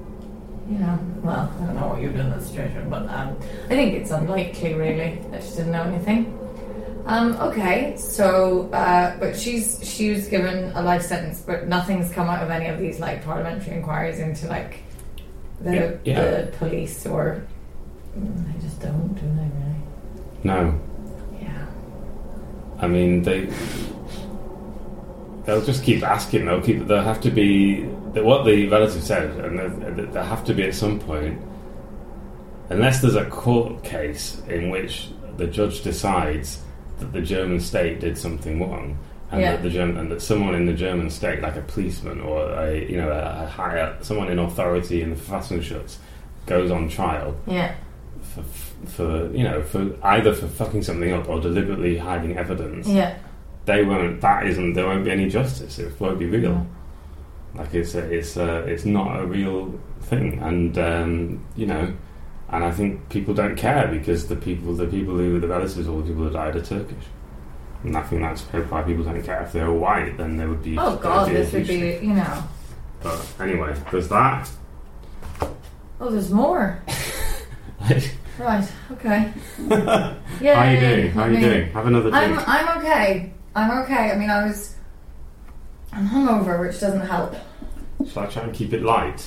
You 0.71 0.79
know, 0.79 0.99
well, 1.23 1.53
I 1.61 1.67
don't 1.67 1.75
know 1.75 1.89
what 1.89 2.01
you've 2.01 2.15
done 2.17 2.27
in 2.27 2.33
that 2.33 2.43
situation, 2.43 2.89
but 2.89 3.03
um, 3.11 3.37
I 3.67 3.69
think 3.69 3.95
it's 3.95 4.11
unlikely, 4.11 4.75
really, 4.75 5.21
that 5.31 5.43
she 5.43 5.51
didn't 5.57 5.73
know 5.73 5.83
anything. 5.83 6.39
Um, 7.07 7.37
okay, 7.37 7.97
so, 7.99 8.71
uh, 8.73 9.19
but 9.19 9.37
she's 9.37 9.79
she 9.87 10.11
was 10.11 10.27
given 10.27 10.73
a 10.75 10.81
life 10.83 11.03
sentence, 11.03 11.43
but 11.47 11.69
nothing's 11.69 12.11
come 12.11 12.29
out 12.31 12.43
of 12.43 12.49
any 12.51 12.67
of 12.69 12.79
these 12.79 12.99
like 12.99 13.23
parliamentary 13.23 13.77
inquiries 13.77 14.21
into 14.21 14.49
like 14.49 14.83
the 15.61 15.75
Yeah, 15.75 15.91
yeah. 16.05 16.41
the 16.41 16.53
police 16.57 17.05
or 17.05 17.47
mm, 18.19 18.55
they 18.55 18.61
just 18.63 18.81
don't, 18.81 19.15
do 19.17 19.21
they? 19.21 19.43
Really? 19.43 19.83
No. 20.45 20.81
Yeah. 21.43 21.67
I 22.81 22.87
mean, 22.89 23.23
they 23.23 23.51
they'll 25.45 25.65
just 25.65 25.85
keep 25.85 26.03
asking. 26.03 26.47
They'll 26.47 26.63
keep. 26.63 26.87
They'll 26.87 27.03
have 27.03 27.21
to 27.21 27.31
be 27.31 27.85
what 28.23 28.45
the 28.45 28.69
relative 28.69 29.03
said, 29.03 29.31
and 29.45 29.59
there- 29.59 30.07
there 30.07 30.23
have 30.23 30.45
to 30.45 30.55
be 30.55 30.63
at 30.65 30.75
some 30.75 31.01
point, 31.01 31.41
unless 32.71 33.01
there's 33.01 33.17
a 33.17 33.25
court 33.27 33.83
case 33.83 34.41
in 34.49 34.71
which 34.71 35.09
the 35.37 35.47
judge 35.47 35.83
decides 35.83 36.61
that 37.01 37.13
the 37.13 37.21
German 37.21 37.59
state 37.61 38.01
did 38.01 38.17
something 38.17 38.61
wrong. 38.61 38.97
And 39.33 39.41
Yeah. 39.41 39.53
that 39.53 39.63
the 39.63 39.71
German, 39.71 39.97
and 39.97 40.13
that 40.13 40.23
someone 40.23 40.55
in 40.55 40.67
the 40.67 40.73
German 40.75 41.11
state, 41.11 41.43
like 41.43 41.57
a 41.57 41.61
policeman 41.63 42.21
or 42.21 42.51
a 42.53 42.87
you 42.89 42.97
know 42.97 43.11
a, 43.11 43.43
a 43.45 43.47
higher 43.47 43.93
someone 44.01 44.29
in 44.29 44.39
authority 44.39 45.03
in 45.03 45.11
the 45.11 45.17
Verfassungsschutz, 45.17 45.97
goes 46.47 46.71
on 46.71 46.89
trial 46.89 47.35
Yeah. 47.47 47.73
for, 48.23 48.43
for 48.87 49.31
you 49.35 49.43
know 49.43 49.63
for 49.63 49.87
either 50.05 50.33
for 50.35 50.47
fucking 50.47 50.83
something 50.83 51.11
up 51.13 51.29
or 51.29 51.41
deliberately 51.41 51.97
hiding 51.97 52.37
evidence 52.37 52.87
Yeah. 52.87 53.15
they 53.65 53.83
won't. 53.83 54.21
That 54.21 54.47
isn't. 54.47 54.75
There 54.75 54.87
won't 54.87 55.05
be 55.05 55.11
any 55.11 55.29
justice. 55.29 55.81
It 55.81 55.93
won't 55.99 56.19
be 56.21 56.27
real. 56.27 56.65
Like 57.55 57.75
it's 57.75 57.95
a, 57.95 58.01
it's 58.01 58.37
a, 58.37 58.59
it's 58.65 58.85
not 58.85 59.21
a 59.21 59.27
real 59.27 59.79
thing, 60.01 60.41
and 60.41 60.77
um, 60.79 61.47
you 61.57 61.67
know, 61.67 61.95
and 62.49 62.65
I 62.65 62.71
think 62.73 63.09
people 63.11 63.33
don't 63.35 63.57
care 63.57 63.87
because 63.89 64.27
the 64.27 64.37
people, 64.37 64.75
the 64.75 64.87
people 64.87 65.15
who 65.17 65.39
the 65.39 65.49
relatives, 65.49 65.87
all 65.87 66.01
the 66.01 66.09
people 66.09 66.25
who 66.25 66.31
died 66.31 66.57
are 66.57 66.63
Turkish, 66.63 67.05
and 67.85 67.97
I 67.97 68.03
think 68.03 68.23
that's 68.23 68.43
why 68.43 68.83
people 68.83 69.05
don't 69.05 69.23
care. 69.23 69.43
If 69.43 69.53
they 69.53 69.63
were 69.63 69.73
white, 69.73 70.17
then 70.17 70.37
there 70.37 70.49
would 70.49 70.63
be. 70.63 70.77
Oh 70.79 70.97
God, 70.97 71.31
a 71.31 71.33
this 71.33 71.53
would 71.53 71.67
thing. 71.67 72.01
be, 72.01 72.07
you 72.07 72.15
know. 72.15 72.43
But 73.03 73.25
anyway, 73.39 73.77
there's 73.91 74.09
that. 74.09 74.51
Oh, 76.01 76.11
there's 76.11 76.31
more. 76.31 76.83
Right. 78.39 78.69
Okay. 78.91 79.33
Yeah. 79.61 80.17
How 80.55 80.71
you 80.71 80.81
doing? 80.81 81.11
How 81.13 81.27
you 81.27 81.41
doing? 81.41 81.71
Have 81.71 81.87
another 81.87 82.11
drink. 82.11 82.49
I'm. 82.49 82.67
I'm 82.69 82.79
okay. 82.79 83.33
I'm 83.55 83.85
okay. 83.85 84.11
I 84.11 84.17
mean, 84.17 84.29
I 84.31 84.45
was 84.45 84.74
I'm 85.95 86.09
hungover, 86.09 86.61
which 86.61 86.81
doesn't 86.81 87.01
help. 87.07 87.35
Shall 88.11 88.25
I 88.25 88.27
try 88.27 88.43
and 88.43 88.53
keep 88.53 88.73
it 88.73 88.83
light 88.83 89.25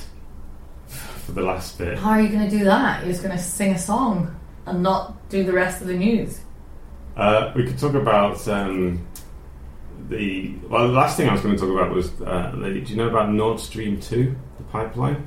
for 0.88 1.32
the 1.32 1.42
last 1.42 1.78
bit? 1.78 1.98
How 1.98 2.12
are 2.12 2.22
you 2.22 2.30
going 2.30 2.50
to 2.50 2.58
do 2.58 2.64
that? 2.66 3.04
You're 3.04 3.12
just 3.14 3.24
going 3.24 3.36
to 3.38 3.42
sing 3.44 3.74
a 3.74 3.80
song 3.80 4.38
and 4.66 4.84
not 4.84 5.30
do 5.30 5.44
the 5.44 5.54
rest 5.54 5.82
of 5.82 5.88
the 5.88 5.94
news. 5.96 6.42
Uh, 7.16 7.52
we 7.56 7.66
could 7.66 7.80
talk 7.80 7.94
about 7.96 8.46
um, 8.48 9.08
the. 10.10 10.54
Well, 10.70 10.88
the 10.88 10.94
last 10.94 11.18
thing 11.18 11.28
I 11.30 11.34
was 11.34 11.42
going 11.42 11.56
to 11.56 11.60
talk 11.62 11.72
about 11.72 11.94
was. 11.96 12.12
Uh, 12.22 12.54
the, 12.56 12.70
do 12.82 12.92
you 12.92 12.96
know 12.98 13.08
about 13.08 13.32
Nord 13.32 13.60
Stream 13.60 14.00
2, 14.00 14.36
the 14.58 14.64
pipeline? 14.66 15.26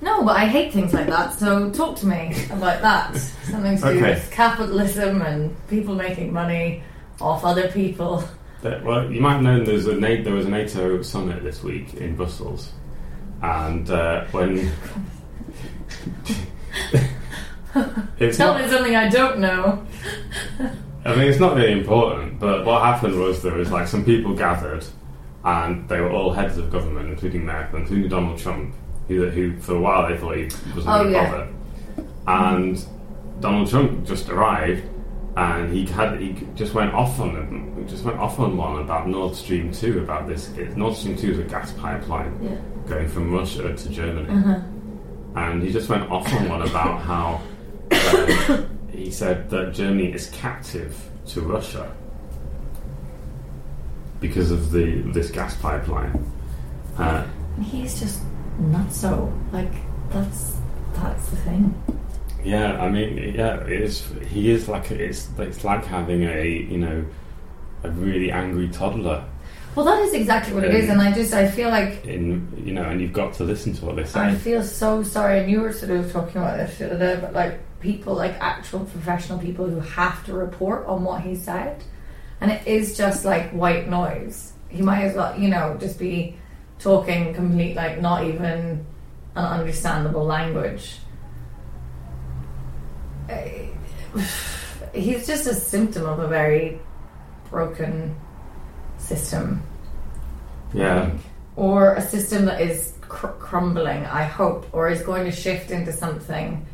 No, 0.00 0.22
but 0.24 0.36
I 0.36 0.46
hate 0.46 0.72
things 0.72 0.92
like 0.92 1.06
that. 1.08 1.34
So 1.38 1.70
talk 1.70 1.96
to 1.98 2.06
me 2.06 2.34
about 2.50 2.82
that. 2.82 3.16
Something 3.16 3.76
to 3.76 3.82
do 3.82 3.88
Okay. 3.88 4.00
with 4.14 4.30
capitalism 4.30 5.22
and 5.22 5.56
people 5.68 5.94
making 5.94 6.32
money 6.32 6.82
off 7.20 7.44
other 7.44 7.68
people. 7.68 8.22
That- 8.62 8.82
well, 8.84 9.10
you 9.10 9.20
might 9.20 9.40
know 9.40 9.62
there's 9.64 9.86
a 9.86 9.94
there 9.98 10.34
was 10.34 10.46
a 10.46 10.50
NATO 10.50 11.00
summit 11.02 11.42
this 11.42 11.62
week 11.62 11.94
in 11.94 12.16
Brussels, 12.16 12.72
and 13.42 13.88
uh, 13.90 14.24
when 14.32 14.70
it's 18.18 18.36
Tell 18.36 18.54
not, 18.54 18.62
me 18.62 18.68
something 18.68 18.96
I 18.96 19.08
don't 19.08 19.38
know. 19.38 19.84
I 21.04 21.14
mean, 21.14 21.28
it's 21.28 21.38
not 21.38 21.54
really 21.56 21.72
important, 21.72 22.38
but 22.40 22.64
what 22.66 22.82
happened 22.82 23.18
was 23.18 23.42
there 23.42 23.54
was 23.54 23.70
like 23.70 23.86
some 23.86 24.04
people 24.04 24.34
gathered, 24.34 24.84
and 25.44 25.88
they 25.88 26.00
were 26.00 26.10
all 26.10 26.32
heads 26.32 26.58
of 26.58 26.70
government, 26.70 27.08
including 27.10 27.44
Merkel, 27.44 27.78
including 27.80 28.08
Donald 28.08 28.38
Trump, 28.38 28.74
who, 29.06 29.28
who 29.30 29.56
for 29.60 29.74
a 29.76 29.80
while 29.80 30.08
they 30.08 30.16
thought 30.18 30.36
he 30.36 30.44
wasn't 30.74 30.88
Oh, 30.88 31.02
going 31.02 31.06
to 31.06 31.12
yeah. 31.12 31.30
bother. 31.30 31.48
And 32.26 32.84
Donald 33.40 33.70
Trump 33.70 34.04
just 34.04 34.28
arrived, 34.28 34.82
and 35.46 35.72
he 35.72 35.86
had 35.86 36.18
he 36.20 36.34
just 36.56 36.74
went 36.74 36.92
off 36.92 37.20
on 37.20 37.34
them, 37.34 37.86
just 37.88 38.04
went 38.04 38.18
off 38.18 38.38
on 38.40 38.56
one 38.56 38.80
about 38.82 39.06
Nord 39.08 39.34
Stream 39.36 39.70
two, 39.72 40.00
about 40.00 40.26
this. 40.26 40.50
It, 40.58 40.76
Nord 40.76 40.96
Stream 40.96 41.16
two 41.16 41.30
is 41.32 41.38
a 41.38 41.44
gas 41.44 41.72
pipeline 41.72 42.32
Yeah. 42.42 42.56
going 42.88 43.08
from 43.08 43.32
Russia 43.32 43.74
to 43.82 43.88
Germany 43.88 44.28
Uh-huh. 44.28 44.60
and 45.36 45.62
he 45.62 45.70
just 45.72 45.88
went 45.88 46.10
off 46.10 46.26
on 46.32 46.48
one 46.48 46.62
about 46.62 47.00
how 47.10 47.40
uh, 47.92 48.62
he 48.90 49.10
said 49.10 49.48
that 49.50 49.72
Germany 49.74 50.12
is 50.12 50.26
captive 50.30 50.92
to 51.26 51.40
Russia 51.42 51.84
because 54.20 54.50
of 54.50 54.70
the 54.72 55.02
this 55.12 55.30
gas 55.30 55.54
pipeline. 55.56 56.12
Uh, 56.98 57.24
He's 57.62 57.98
just 58.00 58.22
not 58.58 58.92
so. 58.92 59.32
Like, 59.52 59.72
that's 60.10 60.56
that's 60.94 61.28
the 61.30 61.36
thing. 61.36 61.74
Yeah, 62.44 62.80
I 62.80 62.88
mean, 62.88 63.34
yeah, 63.34 63.56
it 63.64 63.72
is. 63.72 64.06
He 64.28 64.50
is 64.50 64.68
like 64.68 64.90
it's 64.90 65.28
it's 65.38 65.64
like 65.64 65.84
having 65.84 66.24
a 66.24 66.46
you 66.46 66.78
know 66.78 67.04
a 67.84 67.90
really 67.90 68.30
angry 68.30 68.68
toddler 68.68 69.24
Well, 69.74 69.84
that 69.84 70.00
is 70.00 70.12
exactly 70.12 70.54
what 70.54 70.64
it 70.64 70.74
is, 70.74 70.88
and 70.88 71.00
I 71.00 71.12
just 71.12 71.32
I 71.32 71.48
feel 71.48 71.68
like 71.68 72.04
in 72.04 72.62
you 72.64 72.72
know, 72.72 72.84
and 72.84 73.00
you've 73.00 73.12
got 73.12 73.34
to 73.34 73.44
listen 73.44 73.74
to 73.74 73.86
what 73.86 73.96
they 73.96 74.04
say. 74.04 74.20
I 74.20 74.34
feel 74.34 74.62
so 74.62 75.02
sorry. 75.02 75.40
And 75.40 75.50
you 75.50 75.60
were 75.60 75.72
sort 75.72 75.92
of 75.92 76.10
talking 76.10 76.40
about 76.42 76.56
this 76.56 76.78
the 76.78 76.86
other 76.86 76.98
day, 76.98 77.20
but 77.20 77.32
like 77.32 77.60
people, 77.80 78.14
like 78.14 78.34
actual 78.40 78.80
professional 78.80 79.38
people 79.38 79.66
who 79.68 79.80
have 79.80 80.24
to 80.26 80.32
report 80.32 80.86
on 80.86 81.04
what 81.04 81.22
he 81.22 81.36
said, 81.36 81.84
and 82.40 82.50
it 82.50 82.66
is 82.66 82.96
just 82.96 83.24
like 83.24 83.50
white 83.50 83.88
noise. 83.88 84.52
He 84.68 84.82
might 84.82 85.04
as 85.04 85.14
well, 85.14 85.38
you 85.38 85.48
know, 85.48 85.76
just 85.80 85.98
be 85.98 86.36
talking 86.78 87.32
complete, 87.34 87.76
like 87.76 88.00
not 88.00 88.24
even 88.24 88.84
an 89.36 89.44
understandable 89.44 90.24
language. 90.24 90.96
He's 94.94 95.26
just 95.26 95.46
a 95.46 95.54
symptom 95.54 96.06
of 96.06 96.18
a 96.18 96.28
very 96.28 96.80
broken 97.50 98.16
system 98.96 99.62
Yeah, 100.72 101.10
or 101.56 101.94
a 101.94 102.02
system 102.02 102.46
that 102.46 102.60
is 102.60 102.94
cr- 103.02 103.28
crumbling, 103.28 104.04
I 104.06 104.24
hope, 104.24 104.66
or 104.72 104.88
is 104.88 105.02
going 105.02 105.24
to 105.24 105.32
shift 105.32 105.70
into 105.70 105.92
something 105.92 106.66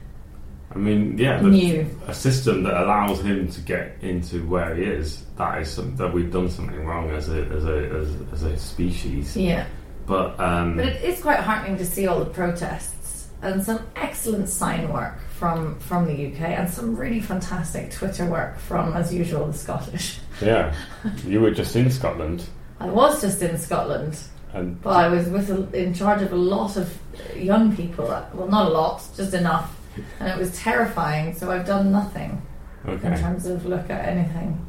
I 0.75 0.79
mean, 0.79 1.17
yeah, 1.17 1.41
the, 1.41 1.49
new. 1.49 2.01
a 2.09 2.15
system 2.15 2.65
that 2.65 2.83
allows 2.83 3.21
him 3.21 3.49
to 3.49 3.61
get 3.61 3.97
into 4.03 4.45
where 4.49 4.75
he 4.75 4.83
is, 4.83 5.25
that 5.37 5.63
is 5.63 5.71
some, 5.71 5.95
that 5.97 6.13
we've 6.13 6.33
done 6.33 6.51
something 6.51 6.85
wrong 6.85 7.11
as 7.11 7.29
a 7.29 7.45
as 7.45 7.65
a 7.65 7.77
as, 7.91 8.33
as 8.33 8.43
a 8.43 8.59
species. 8.59 9.37
Yeah. 9.37 9.67
But 10.07 10.39
um, 10.41 10.77
But 10.77 10.87
it 10.87 11.05
is 11.05 11.23
quite 11.23 11.39
heartening 11.39 11.79
to 11.79 11.87
see 11.87 12.09
all 12.09 12.19
the 12.19 12.31
protests 12.31 13.29
and 13.41 13.63
some 13.63 13.87
excellent 13.95 14.49
sign 14.49 14.93
work 14.93 15.21
from 15.39 15.79
from 15.81 16.07
the 16.07 16.27
UK 16.27 16.41
and 16.41 16.71
some 16.71 16.95
really 16.97 17.21
fantastic 17.21 17.91
Twitter 17.91 18.27
work 18.27 18.59
from, 18.59 18.95
as 18.95 19.13
usual, 19.13 19.47
the 19.47 19.53
Scottish. 19.53 20.19
yeah, 20.41 20.75
you 21.27 21.41
were 21.41 21.51
just 21.51 21.75
in 21.77 21.91
Scotland, 21.91 22.45
I 22.81 22.87
was 22.87 23.21
just 23.21 23.43
in 23.43 23.59
Scotland, 23.59 24.19
and 24.53 24.81
but 24.81 24.91
I 24.91 25.09
was 25.09 25.29
with 25.29 25.51
a, 25.51 25.77
in 25.77 25.93
charge 25.95 26.23
of 26.23 26.33
a 26.33 26.37
lot 26.37 26.77
of 26.77 26.97
young 27.37 27.75
people. 27.75 28.07
Well, 28.07 28.49
not 28.49 28.67
a 28.69 28.71
lot, 28.71 29.03
just 29.17 29.35
enough, 29.35 29.77
and 30.21 30.29
it 30.29 30.39
was 30.39 30.57
terrifying. 30.57 31.35
So 31.35 31.51
I've 31.51 31.67
done 31.67 31.91
nothing 31.91 32.41
in 32.87 33.01
terms 33.01 33.47
of 33.47 33.67
look 33.67 33.91
at 33.91 34.09
anything. 34.09 34.65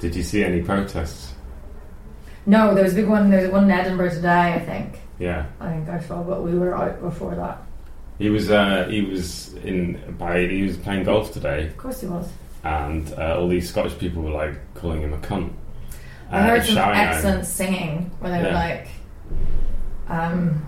Did 0.00 0.14
you 0.16 0.22
see 0.22 0.44
any 0.44 0.60
protests? 0.60 1.32
No, 2.46 2.74
there 2.74 2.84
was 2.84 2.92
a 2.92 2.96
big 2.96 3.08
one. 3.08 3.30
There 3.30 3.42
was 3.42 3.50
one 3.50 3.64
in 3.64 3.70
Edinburgh 3.70 4.10
today, 4.10 4.52
I 4.54 4.58
think. 4.58 4.98
Yeah, 5.18 5.46
I 5.60 5.70
think 5.70 5.88
I 5.88 6.00
saw, 6.00 6.22
but 6.22 6.42
we 6.42 6.58
were 6.58 6.76
out 6.76 7.00
before 7.00 7.34
that. 7.36 7.63
He 8.18 8.30
was 8.30 8.50
uh, 8.50 8.86
he 8.90 9.02
was 9.02 9.52
in 9.64 10.14
by 10.18 10.46
he 10.46 10.62
was 10.62 10.76
playing 10.76 11.04
golf 11.04 11.32
today, 11.32 11.68
Of 11.68 11.76
course, 11.76 12.00
he 12.00 12.06
was. 12.06 12.28
and 12.62 13.12
uh, 13.18 13.36
all 13.38 13.48
these 13.48 13.68
Scottish 13.68 13.98
people 13.98 14.22
were 14.22 14.30
like 14.30 14.54
calling 14.74 15.00
him 15.02 15.12
a 15.12 15.18
cunt. 15.18 15.52
I 16.30 16.38
Uh, 16.40 16.42
heard 16.46 16.64
some 16.64 16.74
shouting 16.76 17.00
at 17.00 17.06
him. 17.08 17.14
excellent 17.14 17.46
singing 17.46 18.10
where 18.20 18.32
they 18.32 18.38
were 18.42 18.48
Yeah. 18.48 18.54
like, 18.54 18.88
um, 20.08 20.64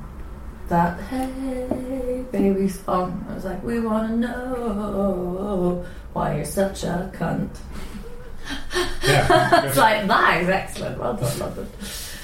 that 0.68 1.00
hey 1.02 2.24
baby 2.32 2.68
song. 2.68 3.24
I 3.30 3.34
was 3.34 3.44
like, 3.44 3.62
we 3.62 3.80
want 3.80 4.08
to 4.10 4.16
know 4.16 5.84
why 6.12 6.36
you're 6.36 6.44
such 6.44 6.82
a 6.84 7.10
cunt. 7.14 7.50
Yeah. 9.04 9.64
it's 9.66 9.76
like 9.76 10.06
that 10.08 10.42
is 10.42 10.48
excellent. 10.48 10.98
Well 10.98 11.14
done, 11.14 11.38
London. 11.38 11.68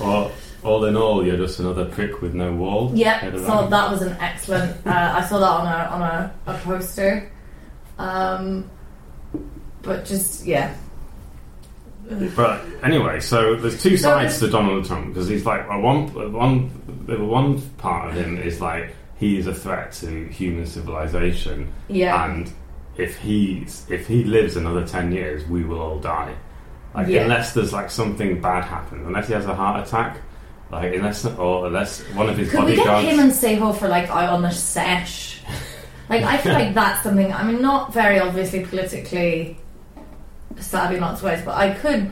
Well, 0.01 0.33
all 0.64 0.85
in 0.85 0.96
all, 0.96 1.25
you're 1.27 1.37
just 1.37 1.59
another 1.61 1.85
prick 1.87 2.20
with 2.22 2.35
no 2.35 2.53
wall. 2.55 2.90
Yeah, 2.94 3.20
so 3.37 3.66
that 3.68 3.90
was 3.90 4.03
an 4.03 4.16
excellent. 4.20 4.87
Uh, 4.87 5.14
I 5.16 5.25
saw 5.27 5.38
that 5.38 5.46
on 5.51 5.66
a 5.66 5.94
on 5.94 6.03
a, 6.03 6.35
a 6.46 6.59
poster. 6.59 7.31
Um, 7.98 8.70
but 9.83 10.05
just 10.05 10.44
yeah, 10.46 10.75
But 12.37 12.61
anyway, 12.83 13.20
so 13.20 13.57
there's 13.57 13.83
two 13.83 13.96
sides 13.96 14.38
to 14.40 14.48
Donald 14.51 14.85
Trump 14.87 15.09
because 15.09 15.29
he's 15.29 15.44
like 15.46 15.68
well, 15.68 15.81
one 15.81 16.33
one 16.33 16.70
the 17.07 17.22
one 17.22 17.61
part 17.79 18.09
of 18.11 18.14
him 18.14 18.38
is 18.38 18.61
like 18.61 18.94
he 19.18 19.38
is 19.38 19.46
a 19.46 19.55
threat 19.55 19.92
to 19.94 20.27
human 20.29 20.66
civilization, 20.66 21.72
yeah, 21.88 22.25
and 22.25 22.53
if 22.96 23.16
he's 23.18 23.87
if 23.90 24.07
he 24.07 24.25
lives 24.25 24.57
another 24.57 24.87
ten 24.87 25.12
years, 25.12 25.46
we 25.48 25.64
will 25.64 25.81
all 25.81 25.98
die. 25.98 26.35
Like 26.94 27.09
Yeah. 27.09 27.22
unless 27.22 27.55
there's 27.55 27.72
like 27.72 27.90
something 27.90 28.40
bad 28.40 28.64
happens, 28.64 29.07
unless 29.07 29.27
he 29.29 29.35
has 29.35 29.46
a 29.46 29.55
heart 29.55 29.87
attack, 29.87 30.18
like 30.73 30.95
unless 30.95 31.25
or 31.27 31.67
unless 31.67 32.01
one 32.15 32.29
of 32.29 32.37
his 32.39 32.51
Could 32.51 32.65
we 32.65 32.77
get 32.77 32.87
bodyguards. 32.87 33.09
him 33.09 33.21
and 33.21 33.31
Seehofer 33.33 33.79
for 33.79 33.89
like 33.89 34.11
on 34.11 34.43
the 34.43 34.51
sesh? 34.51 35.41
Like 36.09 36.25
I 36.25 36.37
feel 36.37 36.53
like 36.53 36.75
that's 36.75 37.03
something. 37.05 37.33
I 37.33 37.43
mean, 37.43 37.63
not 37.63 37.95
very 37.95 38.19
obviously 38.19 38.67
politically 38.67 39.57
savvy 40.59 40.99
lots 41.01 41.21
of 41.21 41.25
ways, 41.27 41.43
but 41.43 41.57
I 41.57 41.73
could 41.73 42.11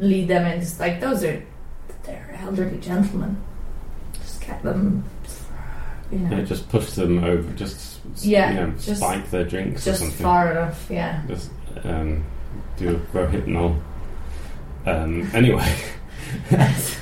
lead 0.00 0.26
them 0.26 0.46
into 0.46 0.76
like 0.80 0.98
those 1.00 1.22
are 1.22 1.40
they're 2.02 2.36
elderly 2.42 2.78
gentlemen. 2.78 3.40
Just 4.14 4.40
get 4.40 4.60
them, 4.64 5.04
you 6.10 6.18
know, 6.20 6.38
yeah, 6.38 6.42
just 6.42 6.68
push 6.68 6.90
them 6.92 7.22
over, 7.22 7.48
just 7.52 8.00
Yeah, 8.22 8.50
you 8.50 8.56
know, 8.56 8.70
just- 8.72 8.96
spike 8.96 9.30
their 9.30 9.44
drinks 9.44 9.86
or 9.86 9.90
just 9.90 10.00
something. 10.00 10.24
far 10.24 10.50
enough. 10.50 10.88
Yeah. 10.90 11.22
Just 11.28 11.50
um, 11.84 12.24
do 12.76 12.96
a 12.96 13.16
rohypnol. 13.16 13.78
Um, 14.86 15.30
anyway, 15.32 15.72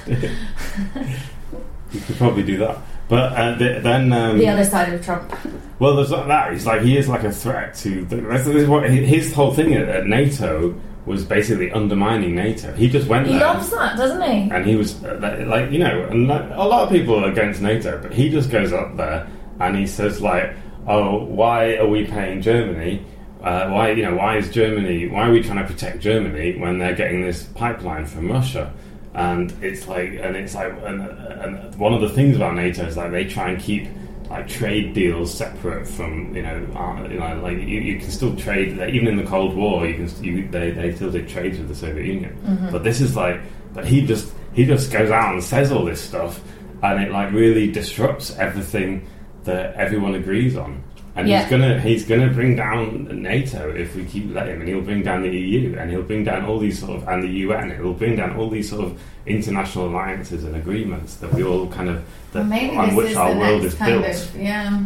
you 1.93 2.01
could 2.01 2.17
probably 2.17 2.43
do 2.43 2.59
that. 2.59 2.79
But 3.09 3.33
uh, 3.33 3.59
th- 3.59 3.83
then, 3.83 4.13
um, 4.13 4.39
the 4.39 4.49
other 4.49 4.65
side 4.65 4.93
of 4.93 5.05
Trump. 5.05 5.35
well, 5.81 5.97
there's 5.97 6.11
not 6.13 6.29
that. 6.29 6.53
He's 6.53 6.65
like 6.67 6.83
he 6.83 6.97
is 6.97 7.09
like 7.09 7.25
a 7.25 7.33
threat 7.33 7.75
to. 7.77 8.05
The, 8.05 8.17
that's, 8.17 8.45
this 8.45 8.55
is 8.55 8.69
what 8.69 8.89
his 8.89 9.33
whole 9.33 9.53
thing 9.53 9.75
at, 9.75 9.89
at 9.89 10.07
NATO 10.07 10.75
was 11.07 11.25
basically 11.25 11.73
undermining 11.73 12.37
NATO. 12.37 12.73
He 12.75 12.89
just 12.89 13.09
went 13.09 13.27
He 13.27 13.33
there. 13.33 13.41
loves 13.43 13.71
that, 13.71 13.97
doesn't 13.97 14.23
he? 14.23 14.51
and 14.51 14.65
he 14.65 14.77
was 14.77 15.03
uh, 15.03 15.19
like- 15.21 15.47
like 15.47 15.71
you 15.73 15.81
know 15.81 16.05
and 16.05 16.29
like, 16.29 16.43
a 16.53 16.63
lot 16.69 16.85
of 16.85 16.91
people 16.91 17.25
are 17.25 17.31
against 17.33 17.61
nato 17.63 18.01
but 18.01 18.13
he 18.13 18.29
just 18.29 18.51
goes 18.51 18.73
up 18.73 18.97
there 18.97 19.27
and 19.59 19.77
he 19.77 19.87
says 19.87 20.21
like 20.21 20.55
oh 20.87 21.25
why 21.25 21.77
are 21.77 21.89
we 21.89 22.05
paying 22.07 22.41
germany 22.43 23.05
uh, 23.43 23.69
why 23.71 23.91
you 23.91 24.03
know 24.05 24.15
why 24.15 24.37
is 24.37 24.51
germany 24.51 25.09
why 25.09 25.27
are 25.27 25.33
we 25.33 25.43
trying 25.43 25.59
to 25.59 25.65
protect 25.65 26.01
germany 26.01 26.59
when 26.59 26.79
they're 26.79 26.95
getting 26.95 27.23
this 27.23 27.45
pipeline 27.55 28.05
from 28.05 28.31
russia 28.31 28.73
and 29.15 29.53
it's 29.63 29.89
like 29.89 30.11
and 30.11 30.37
it's 30.37 30.55
like 30.55 30.73
and, 30.85 31.03
and 31.03 31.75
one 31.77 31.93
of 31.93 32.01
the 32.01 32.09
things 32.09 32.37
about 32.37 32.55
nato 32.55 32.85
is 32.85 32.97
like 32.97 33.11
they 33.11 33.25
try 33.25 33.51
and 33.51 33.61
keep 33.61 33.89
like 34.29 34.47
trade 34.47 34.95
deals 34.95 35.35
separate 35.35 35.87
from 35.87 36.35
you 36.37 36.43
know, 36.43 36.65
uh, 36.77 37.03
you 37.09 37.19
know 37.19 37.41
like 37.43 37.57
you, 37.57 37.81
you 37.81 37.99
can 37.99 38.09
still 38.09 38.37
trade 38.37 38.77
like, 38.77 38.95
even 38.95 39.09
in 39.09 39.17
the 39.17 39.25
Cold 39.25 39.57
War 39.57 39.87
you 39.87 39.95
can 39.95 40.25
you, 40.25 40.49
they 40.49 40.71
they 40.71 40.95
still 40.95 41.11
did 41.11 41.29
trades 41.29 41.59
with 41.59 41.69
the 41.69 41.75
Soviet 41.75 42.07
Union. 42.07 42.69
But 42.71 42.85
this 42.85 43.01
is 43.01 43.17
like 43.17 43.41
but 43.75 43.85
he 43.85 44.07
just 44.07 44.33
he 44.53 44.65
just 44.65 44.93
goes 44.93 45.11
out 45.11 45.33
and 45.33 45.43
says 45.43 45.73
all 45.73 45.85
this 45.85 46.01
stuff 46.01 46.41
and 46.83 47.03
it 47.03 47.11
like 47.11 47.33
really 47.33 47.71
disrupts 47.71 48.37
everything 48.39 49.07
that 49.45 49.75
everyone 49.75 50.15
agrees 50.15 50.57
on 50.57 50.83
and 51.17 51.29
Yeah. 51.29 51.41
he's 51.43 51.51
gonna 51.51 51.81
he's 51.81 52.05
gonna 52.05 52.29
bring 52.29 52.57
down 52.57 53.09
NATO 53.23 53.69
if 53.75 53.97
we 53.97 54.05
keep 54.05 54.33
letting 54.35 54.55
him 54.55 54.61
and 54.61 54.69
he'll 54.69 54.81
bring 54.81 55.03
down 55.03 55.23
the 55.23 55.31
EU 55.31 55.77
and 55.79 55.91
he'll 55.91 56.03
bring 56.03 56.25
down 56.25 56.45
all 56.45 56.59
these 56.59 56.79
sort 56.79 56.97
of 56.97 57.09
and 57.09 57.23
the 57.23 57.29
UN 57.29 57.71
and 57.71 57.81
he'll 57.81 57.93
bring 57.95 58.17
down 58.17 58.37
all 58.37 58.49
these 58.49 58.71
sort 58.71 58.85
of 58.85 59.01
international 59.27 59.89
alliances 59.89 60.45
and 60.45 60.55
agreements 60.57 61.17
that 61.17 61.33
we 61.35 61.43
all 61.43 61.67
kind 61.69 61.89
of 61.89 62.03
that 62.33 62.45
Maybe 62.47 62.77
on 62.77 62.95
which 62.95 63.17
our 63.17 63.35
world 63.37 63.65
is 63.65 63.75
built. 63.75 64.05
of 64.07 64.37
yeah. 64.37 64.83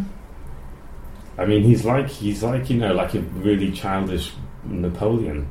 I 1.37 1.45
mean, 1.45 1.63
he's 1.63 1.83
like 1.85 2.07
he's 2.07 2.41
like 2.43 2.69
you 2.69 2.77
know 2.77 2.93
like 2.93 3.13
a 3.13 3.19
really 3.19 3.71
childish 3.71 4.31
Napoleon. 4.63 5.47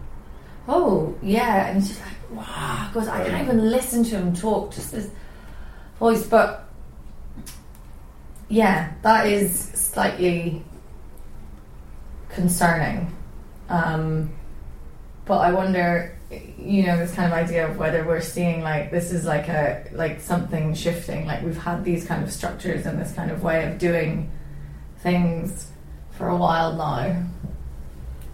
oh 0.67 1.15
yeah, 1.23 1.67
and 1.69 1.79
he's 1.79 1.89
just 1.89 2.01
like, 2.01 2.17
wow, 2.47 2.91
goes, 2.93 3.07
I 3.07 3.23
can't 3.29 3.49
um, 3.49 3.57
even 3.57 3.71
listen 3.71 4.03
to 4.05 4.17
him 4.17 4.35
talk, 4.35 4.73
just 4.75 4.93
this 4.93 5.09
voice, 5.99 6.27
but 6.27 6.64
yeah, 8.49 8.93
that 9.03 9.27
is 9.27 9.59
slightly 9.59 10.63
concerning. 12.29 13.15
Um, 13.69 14.31
but 15.25 15.39
I 15.39 15.53
wonder, 15.53 16.19
you 16.59 16.87
know, 16.87 16.99
this 16.99 17.15
kind 17.15 17.33
of 17.33 17.39
idea 17.39 17.69
of 17.69 17.79
whether 17.79 18.05
we're 18.05 18.21
seeing 18.21 18.63
like 18.63 18.91
this 18.91 19.13
is 19.13 19.25
like 19.25 19.49
a 19.49 19.89
like 19.93 20.21
something 20.21 20.75
shifting. 20.75 21.27
Like 21.27 21.43
we've 21.43 21.57
had 21.57 21.85
these 21.85 22.07
kind 22.07 22.23
of 22.23 22.33
structures 22.33 22.85
and 22.87 23.01
this 23.01 23.13
kind 23.13 23.31
of 23.31 23.43
way 23.43 23.65
of 23.65 23.79
doing 23.79 24.31
things 24.99 25.71
for 26.11 26.29
a 26.29 26.37
while 26.37 26.75
now. 26.75 27.23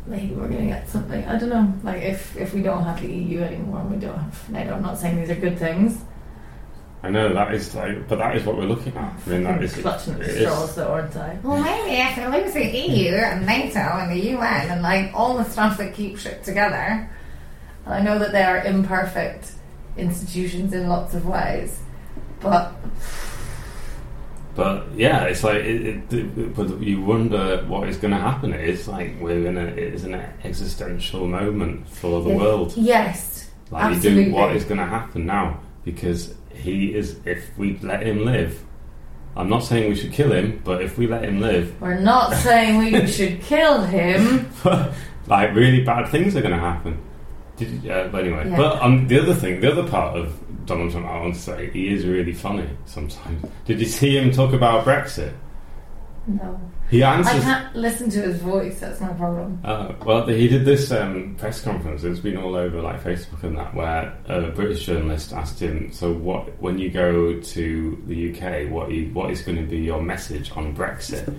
Maybe 0.06 0.34
we're 0.34 0.48
gonna 0.48 0.66
get 0.66 0.88
something. 0.88 1.24
I 1.26 1.38
don't 1.38 1.50
know. 1.50 1.72
Like 1.84 2.02
if 2.02 2.36
if 2.36 2.52
we 2.52 2.62
don't 2.62 2.82
have 2.82 3.00
the 3.00 3.12
EU 3.12 3.40
anymore, 3.40 3.80
and 3.80 3.90
we 3.90 3.96
don't 3.98 4.18
have 4.18 4.50
NATO. 4.50 4.74
I'm 4.74 4.82
not 4.82 4.98
saying 4.98 5.16
these 5.16 5.30
are 5.30 5.36
good 5.36 5.58
things. 5.58 6.02
I 7.02 7.08
know 7.08 7.32
that 7.32 7.54
is 7.54 7.74
like, 7.74 8.08
but 8.08 8.18
that 8.18 8.36
is 8.36 8.44
what 8.44 8.56
we're 8.58 8.64
looking 8.66 8.94
at. 8.96 9.14
I 9.26 9.30
mean, 9.30 9.44
that 9.44 9.54
I'm 9.56 9.62
is 9.62 9.74
clutching 9.74 10.14
at 10.14 10.20
it 10.20 10.34
the 10.34 10.40
straws, 10.40 10.74
though, 10.76 10.88
aren't 10.92 11.16
I? 11.16 11.38
Well, 11.42 11.62
maybe 11.62 11.96
if 11.96 12.16
you 12.16 12.28
lose 12.28 12.52
the 12.52 12.66
EU 12.66 13.12
and 13.14 13.46
NATO 13.46 13.78
and 13.80 14.10
the 14.10 14.30
UN 14.32 14.68
and 14.70 14.82
like 14.82 15.10
all 15.14 15.38
the 15.38 15.44
stuff 15.44 15.78
that 15.78 15.94
keeps 15.94 16.26
it 16.26 16.44
together. 16.44 17.08
I 17.86 18.02
know 18.02 18.18
that 18.18 18.32
they 18.32 18.42
are 18.42 18.62
imperfect 18.64 19.52
institutions 19.96 20.74
in 20.74 20.88
lots 20.88 21.14
of 21.14 21.24
ways, 21.26 21.80
but 22.40 22.72
But 24.54 24.88
yeah, 24.94 25.24
it's 25.24 25.42
like 25.42 25.56
it, 25.64 26.12
it, 26.12 26.12
it- 26.12 26.54
but 26.54 26.80
you 26.82 27.00
wonder 27.00 27.64
what 27.66 27.88
is 27.88 27.96
going 27.96 28.12
to 28.12 28.20
happen. 28.20 28.52
It's 28.52 28.86
like 28.88 29.16
we're 29.20 29.46
in 29.46 29.56
a 29.56 29.62
it 29.64 29.94
is 29.94 30.04
an 30.04 30.14
existential 30.44 31.26
moment 31.26 31.88
for 31.88 32.20
the 32.22 32.30
Yeah. 32.30 32.36
world. 32.36 32.74
yes, 32.76 33.48
Like 33.70 33.90
you 33.90 33.96
absolutely. 33.96 34.24
do 34.26 34.32
what 34.32 34.54
is 34.56 34.64
going 34.64 34.80
to 34.80 34.86
happen 34.86 35.24
now 35.26 35.60
because 35.84 36.34
he 36.60 36.94
is. 36.94 37.18
If 37.24 37.56
we 37.58 37.78
let 37.82 38.02
him 38.06 38.24
live, 38.24 38.62
I'm 39.36 39.48
not 39.48 39.60
saying 39.64 39.88
we 39.88 39.96
should 39.96 40.12
kill 40.12 40.32
him, 40.32 40.60
but 40.64 40.82
if 40.82 40.98
we 40.98 41.06
let 41.06 41.24
him 41.24 41.40
live, 41.40 41.80
we're 41.80 41.98
not 41.98 42.34
saying 42.34 42.78
we 42.78 43.06
should 43.16 43.40
kill 43.42 43.82
him. 43.82 44.50
like 45.26 45.54
really 45.54 45.84
bad 45.84 46.08
things 46.08 46.36
are 46.36 46.40
going 46.42 46.54
to 46.54 46.58
happen. 46.60 46.98
Did 47.56 47.88
uh, 47.90 48.08
but 48.08 48.24
anyway, 48.24 48.48
Yeah. 48.50 48.56
but 48.56 48.82
um, 48.82 49.06
the 49.08 49.20
other 49.20 49.34
thing, 49.34 49.60
the 49.60 49.70
other 49.70 49.86
part 49.88 50.16
of 50.16 50.38
Donald 50.66 50.90
Trump, 50.92 51.06
I 51.06 51.20
want 51.20 51.34
to 51.34 51.40
say, 51.40 51.70
he 51.70 51.92
is 51.92 52.06
really 52.06 52.32
funny 52.32 52.68
sometimes. 52.86 53.44
Did 53.66 53.80
you 53.80 53.86
see 53.86 54.16
him 54.16 54.30
talk 54.30 54.52
about 54.52 54.84
Brexit? 54.84 55.32
No, 56.26 56.60
He 56.90 57.04
I 57.04 57.22
can't 57.22 57.76
listen 57.76 58.10
to 58.10 58.20
his 58.20 58.38
voice. 58.38 58.80
That's 58.80 59.00
my 59.00 59.12
problem. 59.12 59.60
Uh, 59.62 59.92
well, 60.04 60.26
he 60.26 60.48
did 60.48 60.64
this 60.64 60.90
um, 60.90 61.36
press 61.36 61.62
conference. 61.62 62.02
It's 62.02 62.18
been 62.18 62.36
all 62.36 62.56
over 62.56 62.82
like 62.82 63.00
Facebook 63.04 63.44
and 63.44 63.56
that, 63.56 63.72
where 63.74 64.12
a 64.26 64.50
British 64.50 64.86
journalist 64.86 65.32
asked 65.32 65.60
him, 65.60 65.92
"So, 65.92 66.12
what 66.12 66.60
when 66.60 66.80
you 66.80 66.90
go 66.90 67.38
to 67.38 68.02
the 68.08 68.32
UK, 68.32 68.72
what 68.72 68.90
you, 68.90 69.08
what 69.12 69.30
is 69.30 69.42
going 69.42 69.58
to 69.58 69.70
be 69.70 69.78
your 69.78 70.02
message 70.02 70.50
on 70.56 70.74
Brexit?" 70.74 71.32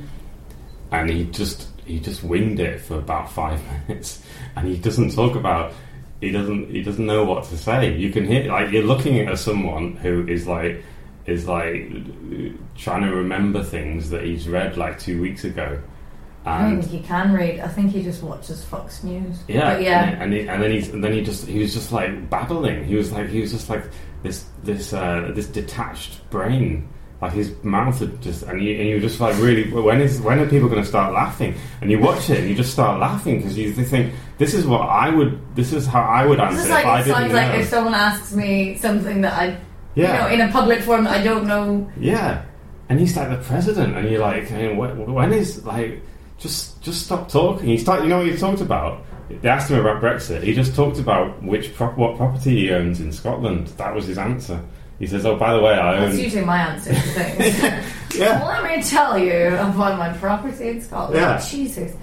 And 0.94 1.10
he 1.10 1.26
just 1.26 1.68
he 1.84 2.00
just 2.00 2.24
winged 2.24 2.62
it 2.62 2.80
for 2.80 2.98
about 3.00 3.30
five 3.30 3.62
minutes, 3.88 4.24
and 4.56 4.66
he 4.66 4.78
doesn't 4.78 5.14
talk 5.14 5.36
about. 5.36 5.74
He 6.22 6.32
doesn't. 6.32 6.70
He 6.70 6.82
doesn't 6.82 7.06
know 7.06 7.26
what 7.26 7.44
to 7.46 7.58
say. 7.58 7.94
You 7.98 8.10
can 8.10 8.26
hear 8.26 8.46
like 8.46 8.72
you're 8.72 8.84
looking 8.84 9.20
at 9.20 9.38
someone 9.38 9.98
who 9.98 10.26
is 10.28 10.48
like 10.48 10.82
is 11.26 11.48
like 11.48 11.92
trying 12.76 13.04
to 13.04 13.16
remember 13.16 13.64
things 13.64 14.10
that 14.10 14.24
he's 14.24 14.48
read 14.48 14.78
like 14.78 15.00
two 15.00 15.22
weeks 15.22 15.44
ago, 15.44 15.80
I 16.46 16.62
don't 16.62 16.74
and 16.74 16.84
think 16.84 17.02
he 17.02 17.08
can 17.08 17.34
read. 17.34 17.60
I 17.60 17.68
think 17.68 17.92
he 17.92 18.02
just 18.02 18.24
watches 18.24 18.64
Fox 18.64 19.04
News. 19.04 19.44
yeah, 19.48 19.76
but 19.76 19.84
yeah, 19.84 20.04
and, 20.22 20.34
he, 20.34 20.48
and 20.48 20.62
then 20.62 20.72
he's 20.72 20.90
and 20.90 21.04
then 21.04 21.14
he 21.14 21.22
just 21.22 21.46
he 21.46 21.60
was 21.60 21.74
just 21.74 21.92
like 21.92 22.30
babbling. 22.30 22.84
He 22.86 22.96
was 22.96 23.12
like 23.12 23.30
he 23.30 23.42
was 23.42 23.52
just 23.52 23.70
like 23.70 23.84
this 24.24 24.46
this 24.64 24.94
uh, 24.94 25.32
this 25.36 25.48
detached 25.48 26.28
brain. 26.32 26.88
Like 27.22 27.34
his 27.34 27.54
mouth 27.64 28.00
had 28.00 28.20
just 28.20 28.42
and 28.44 28.64
you 28.64 28.74
and 28.80 28.90
you 28.90 29.00
just 29.00 29.20
like 29.20 29.38
really 29.38 29.70
when 29.72 30.02
is 30.02 30.20
when 30.22 30.40
are 30.40 30.50
people 30.50 30.68
going 30.68 30.82
to 30.82 30.88
start 30.88 31.14
laughing? 31.14 31.54
And 31.82 31.92
you 31.92 32.00
watch 32.00 32.32
it 32.32 32.40
and 32.40 32.50
you 32.50 32.56
just 32.56 32.74
start 32.74 33.00
laughing 33.00 33.38
because 33.38 33.56
you 33.56 33.72
think 33.74 34.12
this 34.40 34.56
is 34.56 34.66
what 34.66 34.82
I 34.82 35.10
would 35.10 35.40
this 35.56 35.72
is 35.72 35.86
how 35.86 36.02
I 36.02 36.26
would 36.26 36.40
answer 36.40 36.56
this 36.56 36.66
is 36.66 36.72
like 36.72 37.06
it 37.06 37.12
sounds 37.12 37.30
know. 37.30 37.36
like 37.36 37.60
if 37.60 37.68
someone 37.68 37.94
asks 37.94 38.34
me 38.34 38.76
something 38.78 39.22
that 39.22 39.34
I, 39.34 39.60
yeah, 39.96 40.30
you 40.30 40.38
know, 40.38 40.44
in 40.44 40.50
a 40.50 40.52
public 40.52 40.82
forum 40.82 41.08
I 41.08 41.22
don't 41.24 41.48
know. 41.48 41.90
Yeah, 42.00 42.44
and 42.90 43.00
he's 43.00 43.16
like 43.16 43.30
the 43.30 43.38
president, 43.38 43.96
and 43.96 44.10
you're 44.10 44.22
like, 44.22 44.48
hey, 44.48 44.76
when 44.76 45.34
is 45.34 45.64
like, 45.66 46.02
just 46.38 46.82
just 46.82 47.06
stop 47.06 47.30
talking. 47.30 47.68
He 47.68 47.78
start, 47.78 48.04
you 48.04 48.10
know 48.10 48.18
what 48.18 48.28
he 48.28 48.38
talked 48.38 48.62
about? 48.62 49.04
They 49.30 49.48
asked 49.48 49.72
him 49.72 49.80
about 49.80 50.02
Brexit. 50.02 50.44
He 50.44 50.54
just 50.54 50.76
talked 50.76 51.00
about 51.00 51.42
which 51.42 51.74
prop- 51.74 51.98
what 51.98 52.18
property 52.18 52.52
he 52.62 52.72
owns 52.72 53.00
in 53.00 53.12
Scotland. 53.14 53.68
That 53.78 53.96
was 53.96 54.06
his 54.08 54.18
answer. 54.18 54.62
He 55.00 55.08
says, 55.08 55.26
"Oh, 55.26 55.36
by 55.38 55.54
the 55.54 55.62
way, 55.62 55.74
I 55.74 56.00
That's 56.00 56.14
own." 56.16 56.20
usually 56.20 56.46
my 56.46 56.58
answer 56.60 56.94
to 56.94 57.00
things. 57.00 57.86
Yeah, 58.14 58.44
Let 58.46 58.64
me 58.64 58.84
tell 58.84 59.18
you 59.18 59.56
about 59.56 59.98
my 59.98 60.12
property 60.18 60.68
in 60.68 60.82
Scotland. 60.82 61.16
Yeah. 61.16 61.40
Jesus. 61.40 61.96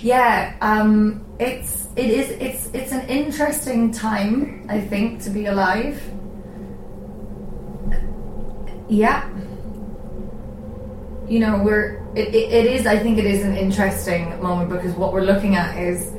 Yeah, 0.00 0.56
um, 0.60 1.24
it's 1.38 1.86
it 1.96 2.06
is 2.10 2.30
it's 2.30 2.70
it's 2.74 2.92
an 2.92 3.06
interesting 3.08 3.92
time, 3.92 4.66
I 4.68 4.80
think, 4.80 5.22
to 5.22 5.30
be 5.30 5.46
alive. 5.46 6.02
Yeah. 8.88 9.28
You 11.28 11.40
know, 11.40 11.62
we're 11.62 12.02
it, 12.14 12.34
it, 12.34 12.52
it 12.52 12.66
is 12.66 12.86
I 12.86 12.98
think 12.98 13.18
it 13.18 13.24
is 13.24 13.44
an 13.44 13.56
interesting 13.56 14.40
moment 14.42 14.70
because 14.70 14.94
what 14.94 15.12
we're 15.12 15.24
looking 15.24 15.56
at 15.56 15.76
is 15.78 16.12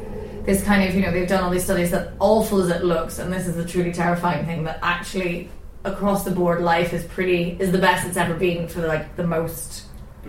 this 0.46 0.64
kind 0.64 0.88
of, 0.88 0.94
you 0.96 1.02
know, 1.02 1.12
they've 1.12 1.28
done 1.28 1.44
all 1.44 1.50
these 1.50 1.64
studies 1.64 1.92
that 1.92 2.14
awful 2.20 2.62
as 2.62 2.70
it 2.70 2.84
looks, 2.84 3.20
and 3.20 3.34
this 3.34 3.48
is 3.48 3.56
the 3.56 3.66
truly 3.66 3.92
terrifying 3.92 4.46
thing 4.46 4.64
that 4.64 4.80
actually 4.82 5.50
across 5.84 6.24
the 6.24 6.32
board 6.32 6.62
life 6.62 6.94
is 6.94 7.04
pretty 7.06 7.56
is 7.60 7.72
the 7.72 7.78
best 7.78 8.08
it's 8.08 8.18
ever 8.18 8.34
been 8.34 8.68
for 8.68 8.86
like 8.88 9.16
the 9.16 9.26
most 9.26 9.86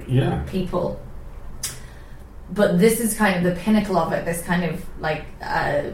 yeah, 0.07 0.43
people. 0.47 1.01
But 2.51 2.79
this 2.79 3.01
is 3.01 3.15
kind 3.15 3.37
of 3.37 3.55
the 3.55 3.61
pinnacle 3.61 3.97
of 3.97 4.13
it. 4.13 4.25
This 4.25 4.43
kind 4.43 4.65
of 4.65 4.85
like 5.01 5.25
uh, 5.43 5.91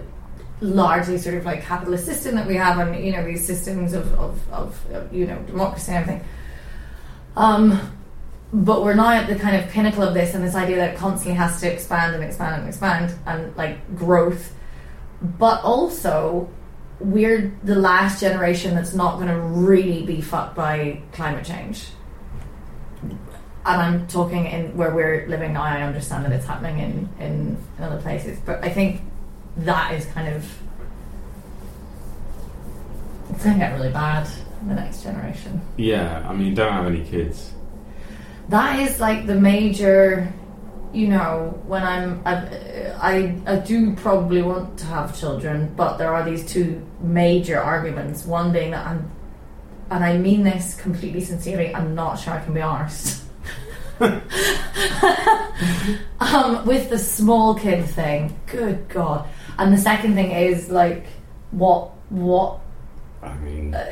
largely 0.62 1.18
sort 1.18 1.34
of 1.34 1.44
like 1.44 1.62
capitalist 1.62 2.06
system 2.06 2.36
that 2.36 2.46
we 2.46 2.56
have, 2.56 2.78
and 2.78 3.04
you 3.04 3.12
know 3.12 3.24
these 3.24 3.44
systems 3.46 3.92
of 3.92 4.12
of, 4.14 4.52
of, 4.52 4.92
of 4.92 5.12
you 5.12 5.26
know 5.26 5.38
democracy 5.42 5.92
and 5.92 6.02
everything. 6.02 6.28
Um, 7.36 7.98
but 8.52 8.82
we're 8.82 8.94
now 8.94 9.12
at 9.12 9.28
the 9.28 9.36
kind 9.36 9.56
of 9.56 9.68
pinnacle 9.70 10.02
of 10.02 10.14
this, 10.14 10.34
and 10.34 10.44
this 10.44 10.54
idea 10.54 10.76
that 10.76 10.94
it 10.94 10.96
constantly 10.96 11.36
has 11.36 11.60
to 11.60 11.72
expand 11.72 12.14
and 12.14 12.24
expand 12.24 12.60
and 12.60 12.68
expand, 12.68 13.14
and 13.26 13.56
like 13.56 13.96
growth. 13.96 14.54
But 15.20 15.62
also, 15.62 16.50
we're 17.00 17.56
the 17.62 17.76
last 17.76 18.20
generation 18.20 18.74
that's 18.74 18.94
not 18.94 19.16
going 19.16 19.28
to 19.28 19.40
really 19.40 20.04
be 20.04 20.20
fucked 20.20 20.56
by 20.56 21.02
climate 21.12 21.44
change 21.44 21.86
and 23.64 23.80
I'm 23.80 24.06
talking 24.08 24.46
in 24.46 24.76
where 24.76 24.92
we're 24.94 25.26
living 25.28 25.52
now. 25.52 25.62
I 25.62 25.82
understand 25.82 26.24
that 26.24 26.32
it's 26.32 26.46
happening 26.46 26.78
in, 26.78 27.08
in, 27.20 27.64
in 27.78 27.84
other 27.84 28.00
places, 28.00 28.38
but 28.44 28.62
I 28.64 28.68
think 28.68 29.00
that 29.58 29.94
is 29.94 30.06
kind 30.06 30.34
of 30.34 30.44
it's 33.30 33.44
going 33.44 33.58
to 33.58 33.60
get 33.60 33.72
really 33.74 33.92
bad 33.92 34.28
in 34.60 34.68
the 34.68 34.74
next 34.74 35.02
generation. 35.02 35.60
yeah. 35.76 36.26
I 36.28 36.34
mean, 36.34 36.54
don't 36.54 36.72
have 36.72 36.86
any 36.86 37.04
kids. 37.04 37.52
That 38.48 38.80
is 38.80 39.00
like 39.00 39.26
the 39.26 39.34
major, 39.34 40.30
you 40.92 41.08
know, 41.08 41.58
when 41.66 41.82
I'm 41.82 42.20
I, 42.26 42.34
I 43.00 43.38
I 43.46 43.56
do 43.56 43.94
probably 43.96 44.42
want 44.42 44.78
to 44.80 44.84
have 44.86 45.18
children, 45.18 45.72
but 45.76 45.96
there 45.96 46.12
are 46.12 46.24
these 46.24 46.44
two 46.44 46.84
major 47.00 47.58
arguments. 47.58 48.26
One 48.26 48.52
being 48.52 48.72
that 48.72 48.86
I'm, 48.86 49.10
and 49.90 50.04
I 50.04 50.18
mean 50.18 50.42
this 50.42 50.74
completely 50.80 51.22
sincerely. 51.22 51.74
I'm 51.74 51.94
not 51.94 52.16
sure 52.16 52.34
I 52.34 52.44
can 52.44 52.52
be 52.52 52.60
arsed. 52.60 53.20
um, 56.20 56.66
with 56.66 56.90
the 56.90 56.98
small 56.98 57.54
kid 57.54 57.84
thing, 57.86 58.38
good 58.46 58.88
god. 58.88 59.28
And 59.58 59.72
the 59.72 59.78
second 59.78 60.14
thing 60.14 60.30
is 60.32 60.70
like, 60.70 61.06
what 61.50 61.90
what 62.10 62.60
I 63.22 63.34
mean, 63.38 63.74
uh, 63.74 63.84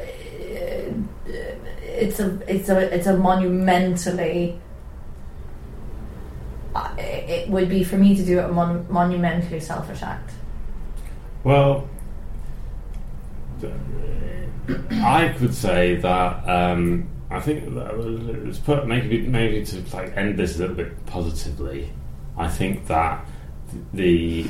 it's 1.82 2.18
a 2.20 2.38
it's 2.48 2.68
a 2.68 2.94
it's 2.94 3.06
a 3.06 3.16
monumentally. 3.16 4.58
uh, 6.74 6.88
It 6.98 7.48
would 7.48 7.68
be 7.68 7.84
for 7.84 7.96
me 7.96 8.16
to 8.16 8.24
do 8.24 8.40
a 8.40 8.48
mon- 8.48 8.86
monumentally 8.90 9.60
selfish 9.60 10.02
act. 10.02 10.30
Well, 11.44 11.88
I 15.02 15.34
could 15.38 15.54
say 15.54 15.96
that 15.96 16.48
um, 16.48 17.08
I 17.30 17.40
think 17.40 17.64
put 18.64 18.86
maybe 18.86 19.26
maybe 19.26 19.64
to 19.66 19.96
like 19.96 20.16
end 20.16 20.38
this 20.38 20.56
a 20.56 20.60
little 20.60 20.76
bit 20.76 21.06
positively. 21.06 21.92
I 22.36 22.48
think 22.48 22.86
that 22.86 23.24
the 23.92 24.46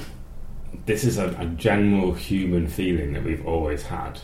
this 0.90 1.04
is 1.04 1.18
a, 1.18 1.28
a 1.38 1.46
general 1.46 2.12
human 2.12 2.66
feeling 2.66 3.12
that 3.12 3.22
we've 3.22 3.46
always 3.46 3.82
had 3.84 4.18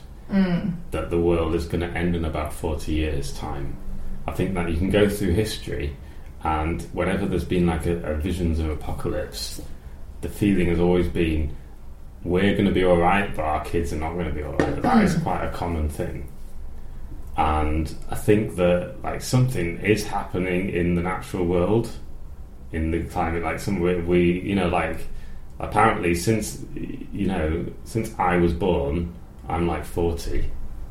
that 0.91 1.11
the 1.11 1.21
world 1.21 1.55
is 1.55 1.67
going 1.67 1.81
to 1.89 1.97
end 1.97 2.17
in 2.17 2.25
about 2.25 2.53
forty 2.53 2.93
years' 2.95 3.33
time. 3.39 3.77
I 4.27 4.33
think 4.33 4.55
that 4.55 4.69
you 4.69 4.77
can 4.77 4.91
go 4.91 5.09
through 5.09 5.35
history, 5.35 5.97
and 6.43 6.83
whenever 6.93 7.27
there's 7.27 7.45
been 7.45 7.67
like 7.67 7.87
a, 7.87 7.97
a 8.13 8.15
visions 8.17 8.59
of 8.59 8.69
apocalypse, 8.71 9.63
the 10.23 10.29
feeling 10.29 10.67
has 10.67 10.81
always 10.81 11.07
been 11.07 11.55
we're 12.25 12.55
going 12.55 12.65
to 12.67 12.73
be 12.73 12.83
all 12.85 12.97
right, 12.97 13.33
but 13.37 13.43
our 13.45 13.65
kids 13.65 13.93
are 13.93 13.97
not 14.01 14.15
going 14.15 14.27
to 14.27 14.33
be 14.33 14.43
all 14.43 14.55
right. 14.57 14.83
That 14.83 15.05
is 15.05 15.15
Mm. 15.15 15.23
quite 15.23 15.45
a 15.45 15.53
common 15.53 15.89
thing. 15.89 16.27
And 17.37 17.95
I 18.11 18.17
think 18.17 18.57
that 18.57 18.95
like 19.05 19.21
something 19.23 19.79
is 19.79 20.05
happening 20.05 20.71
in 20.71 20.97
the 20.97 21.03
natural 21.03 21.45
world, 21.47 21.89
in 22.73 22.91
the 22.91 23.05
climate. 23.05 23.45
Like 23.45 23.61
some 23.61 23.79
we, 23.79 23.95
we 24.01 24.41
you 24.41 24.57
know, 24.57 24.69
like 24.69 24.99
apparently 25.59 26.15
since 26.15 26.65
you 26.75 27.27
know 27.27 27.67
since 27.85 28.15
I 28.19 28.37
was 28.37 28.53
born, 28.53 29.15
I'm 29.49 29.67
like 29.67 29.85
forty 29.85 30.51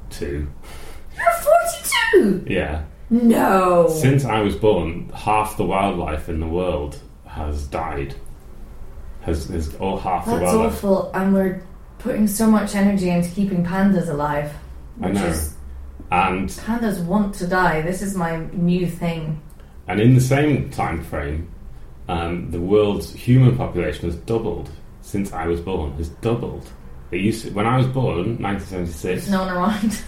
two. 0.09 0.47
You're 1.15 1.31
42! 2.13 2.45
Yeah. 2.53 2.83
No. 3.09 3.87
Since 3.87 4.25
I 4.25 4.41
was 4.41 4.55
born, 4.55 5.09
half 5.15 5.55
the 5.57 5.63
wildlife 5.63 6.27
in 6.27 6.39
the 6.39 6.47
world 6.47 6.99
has 7.25 7.65
died. 7.67 8.15
Has, 9.21 9.45
has 9.47 9.73
all 9.77 9.97
half 9.97 10.25
the 10.25 10.31
wildlife. 10.31 10.71
That's 10.73 10.83
awful, 10.83 11.11
and 11.13 11.33
we're 11.33 11.63
putting 11.99 12.27
so 12.27 12.47
much 12.49 12.75
energy 12.75 13.09
into 13.09 13.29
keeping 13.29 13.63
pandas 13.63 14.09
alive. 14.09 14.51
I 15.01 15.11
know. 15.11 15.25
is 15.25 15.55
And 16.11 16.49
pandas 16.49 17.03
want 17.03 17.35
to 17.35 17.47
die. 17.47 17.81
This 17.81 18.01
is 18.01 18.15
my 18.15 18.45
new 18.51 18.87
thing. 18.87 19.41
and 19.87 19.99
in 19.99 20.15
the 20.15 20.21
same 20.21 20.69
time 20.69 21.03
frame, 21.03 21.47
um, 22.07 22.51
the 22.51 22.61
world's 22.61 23.13
human 23.13 23.57
population 23.57 24.09
has 24.09 24.17
doubled 24.19 24.69
since 25.01 25.31
I 25.33 25.47
was 25.47 25.61
born. 25.61 25.93
Has 25.93 26.09
doubled. 26.09 26.67
It 27.11 27.21
used 27.21 27.45
to, 27.45 27.51
when 27.51 27.65
I 27.65 27.77
was 27.77 27.87
born, 27.87 28.41
1976. 28.41 29.01
There's 29.01 29.29
no 29.29 29.41
one 29.41 29.55
around. 29.55 30.03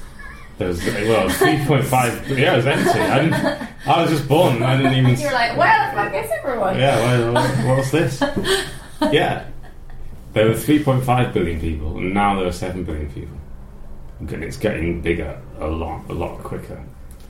There 0.57 0.69
was 0.69 0.83
well, 0.83 1.29
3.5. 1.29 2.35
Yeah, 2.35 2.53
it 2.53 2.57
was 2.57 2.65
empty. 2.65 2.99
I, 2.99 3.19
didn't, 3.19 3.87
I 3.87 4.01
was 4.01 4.09
just 4.09 4.27
born. 4.27 4.63
I 4.63 4.75
didn't 4.75 4.93
even. 4.95 5.19
You're 5.19 5.31
like, 5.31 5.55
where 5.55 5.91
the 5.91 5.95
fuck 5.95 6.25
is 6.25 6.31
everyone? 6.31 6.79
Yeah, 6.79 7.31
well, 7.31 7.75
what's 7.75 7.91
this? 7.91 8.23
Yeah. 9.11 9.45
There 10.33 10.47
were 10.47 10.53
3.5 10.53 11.33
billion 11.33 11.59
people, 11.59 11.97
and 11.97 12.13
now 12.13 12.35
there 12.37 12.47
are 12.47 12.51
7 12.51 12.83
billion 12.83 13.11
people. 13.11 13.37
And 14.19 14.43
it's 14.43 14.57
getting 14.57 15.01
bigger 15.01 15.39
a 15.59 15.67
lot, 15.67 16.09
a 16.09 16.13
lot 16.13 16.39
quicker. 16.39 16.83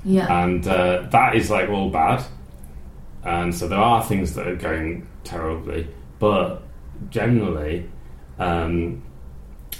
Yeah. 0.05 0.43
And 0.43 0.65
uh, 0.65 1.01
that 1.11 1.35
is 1.35 1.49
like 1.49 1.69
all 1.69 1.89
bad. 1.89 2.23
And 3.27 3.53
so 3.53 3.67
there 3.67 3.77
are 3.77 4.01
things 4.05 4.35
that 4.35 4.47
are 4.47 4.55
going 4.55 5.05
terribly, 5.25 5.85
but 6.17 6.61
generally, 7.09 7.89
um, 8.39 9.03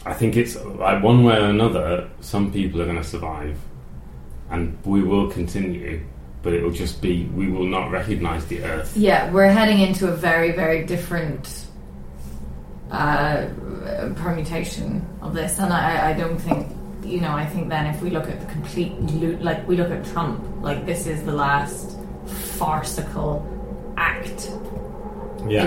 I 0.05 0.13
think 0.13 0.35
it's 0.35 0.61
like 0.61 1.01
one 1.01 1.23
way 1.23 1.37
or 1.37 1.45
another, 1.45 2.09
some 2.19 2.51
people 2.51 2.81
are 2.81 2.85
going 2.85 2.97
to 2.97 3.05
survive, 3.05 3.57
and 4.49 4.77
we 4.85 5.01
will 5.01 5.31
continue, 5.31 6.03
but 6.43 6.51
it 6.51 6.61
will 6.61 6.73
just 6.73 7.01
be, 7.01 7.23
we 7.27 7.47
will 7.47 7.65
not 7.65 7.89
recognize 7.89 8.45
the 8.47 8.63
earth. 8.65 8.97
Yeah, 8.97 9.31
we're 9.31 9.47
heading 9.47 9.79
into 9.79 10.09
a 10.09 10.15
very, 10.15 10.51
very 10.51 10.85
different 10.85 11.67
uh, 12.91 13.47
permutation 14.15 15.07
of 15.21 15.33
this, 15.33 15.57
and 15.59 15.71
I, 15.71 16.09
I 16.09 16.13
don't 16.13 16.37
think, 16.37 16.67
you 17.01 17.21
know, 17.21 17.31
I 17.31 17.45
think 17.45 17.69
then 17.69 17.85
if 17.85 18.01
we 18.01 18.09
look 18.09 18.27
at 18.27 18.41
the 18.41 18.45
complete, 18.47 18.91
like 19.41 19.65
we 19.69 19.77
look 19.77 19.89
at 19.89 20.03
Trump, 20.07 20.43
like 20.61 20.85
this 20.85 21.07
is 21.07 21.23
the 21.23 21.31
last 21.31 21.96
farcical 22.27 23.45
act 23.97 24.51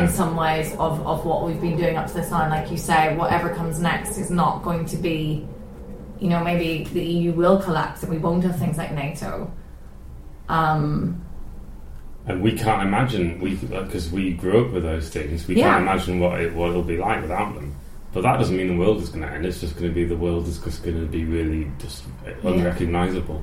in 0.02 0.08
some 0.08 0.36
ways 0.36 0.72
of, 0.72 1.04
of 1.06 1.24
what 1.24 1.46
we've 1.46 1.60
been 1.60 1.76
doing 1.76 1.96
up 1.96 2.06
to 2.08 2.14
this 2.14 2.28
time. 2.28 2.50
Like 2.50 2.70
you 2.70 2.76
say, 2.76 3.16
whatever 3.16 3.54
comes 3.54 3.80
next 3.80 4.18
is 4.18 4.30
not 4.30 4.62
going 4.62 4.84
to 4.86 4.96
be, 4.96 5.46
you 6.18 6.28
know, 6.28 6.44
maybe 6.44 6.84
the 6.92 7.02
EU 7.02 7.32
will 7.32 7.58
collapse 7.62 8.02
and 8.02 8.12
we 8.12 8.18
won't 8.18 8.44
have 8.44 8.58
things 8.58 8.76
like 8.76 8.92
NATO. 8.92 9.50
Um, 10.48 11.20
And 12.26 12.42
we 12.42 12.52
can't 12.52 12.82
imagine, 12.82 13.40
we 13.40 13.54
because 13.54 14.10
we 14.12 14.32
grew 14.32 14.66
up 14.66 14.72
with 14.72 14.82
those 14.82 15.08
things, 15.08 15.46
we 15.48 15.56
Yeah. 15.56 15.70
can't 15.70 15.82
imagine 15.82 16.20
what, 16.20 16.40
it, 16.40 16.54
what 16.54 16.70
it'll 16.70 16.82
be 16.82 16.98
like 16.98 17.22
without 17.22 17.54
them. 17.54 17.74
But 18.12 18.22
that 18.22 18.38
doesn't 18.38 18.56
mean 18.56 18.68
the 18.68 18.76
world 18.76 19.00
is 19.00 19.08
going 19.08 19.22
to 19.26 19.32
end. 19.32 19.46
It's 19.46 19.60
just 19.60 19.76
going 19.76 19.88
to 19.88 19.94
be 19.94 20.04
the 20.04 20.16
world 20.16 20.46
is 20.48 20.58
just 20.58 20.82
going 20.82 21.00
to 21.00 21.06
be 21.06 21.24
really 21.24 21.70
just 21.78 22.04
unrecognizable. 22.42 23.42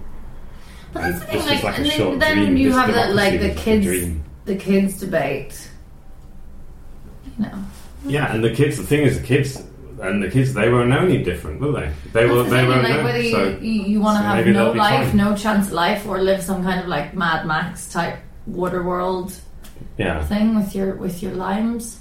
But 0.98 1.06
And 1.06 1.14
that's 1.14 1.20
the 1.20 1.32
thing, 1.32 1.40
like, 1.46 1.64
like 1.64 1.74
a 1.74 1.78
and 1.78 1.86
then- 1.86 1.98
short 1.98 2.20
then 2.20 2.58
you 2.58 2.70
This 2.70 2.78
have 2.78 2.94
that, 2.94 3.16
like, 3.16 3.40
the 3.40 3.50
kids- 3.52 3.86
dream. 3.86 4.24
the 4.46 4.56
kids 4.56 5.00
debate. 5.00 5.70
You 7.38 7.46
know, 7.46 7.58
Yeah, 8.08 8.34
and 8.34 8.44
the 8.44 8.50
kids. 8.52 8.78
The 8.78 8.84
thing 8.84 9.02
is, 9.04 9.20
the 9.20 9.26
kids 9.26 9.64
and 10.02 10.22
the 10.24 10.30
kids 10.30 10.54
they 10.54 10.70
won't 10.70 10.90
know 10.90 11.00
any 11.00 11.24
different, 11.24 11.60
will 11.60 11.74
they? 11.74 11.90
They 12.14 12.26
will. 12.26 12.44
That's 12.44 12.50
the 12.50 12.56
They 12.56 12.62
thing, 12.62 12.70
won't 12.70 12.84
like 12.84 12.98
know. 12.98 13.04
whether 13.04 13.22
you, 13.22 13.32
so 13.32 13.58
you, 13.62 13.72
you 13.84 14.00
want 14.02 14.18
to 14.18 14.24
so 14.24 14.36
have 14.36 14.46
no 14.48 14.72
life, 14.72 15.08
fine. 15.10 15.18
no 15.18 15.36
chance 15.36 15.68
at 15.68 15.74
life, 15.74 16.06
or 16.08 16.22
live 16.22 16.42
some 16.44 16.64
kind 16.64 16.80
of 16.80 16.88
like 16.88 17.14
Mad 17.16 17.46
Max 17.46 17.92
type 17.92 18.18
water 18.46 18.82
world 18.84 19.34
yeah, 19.98 20.24
thing 20.26 20.56
with 20.56 20.74
your 20.76 20.96
with 20.96 21.22
your 21.24 21.34
limes. 21.34 22.00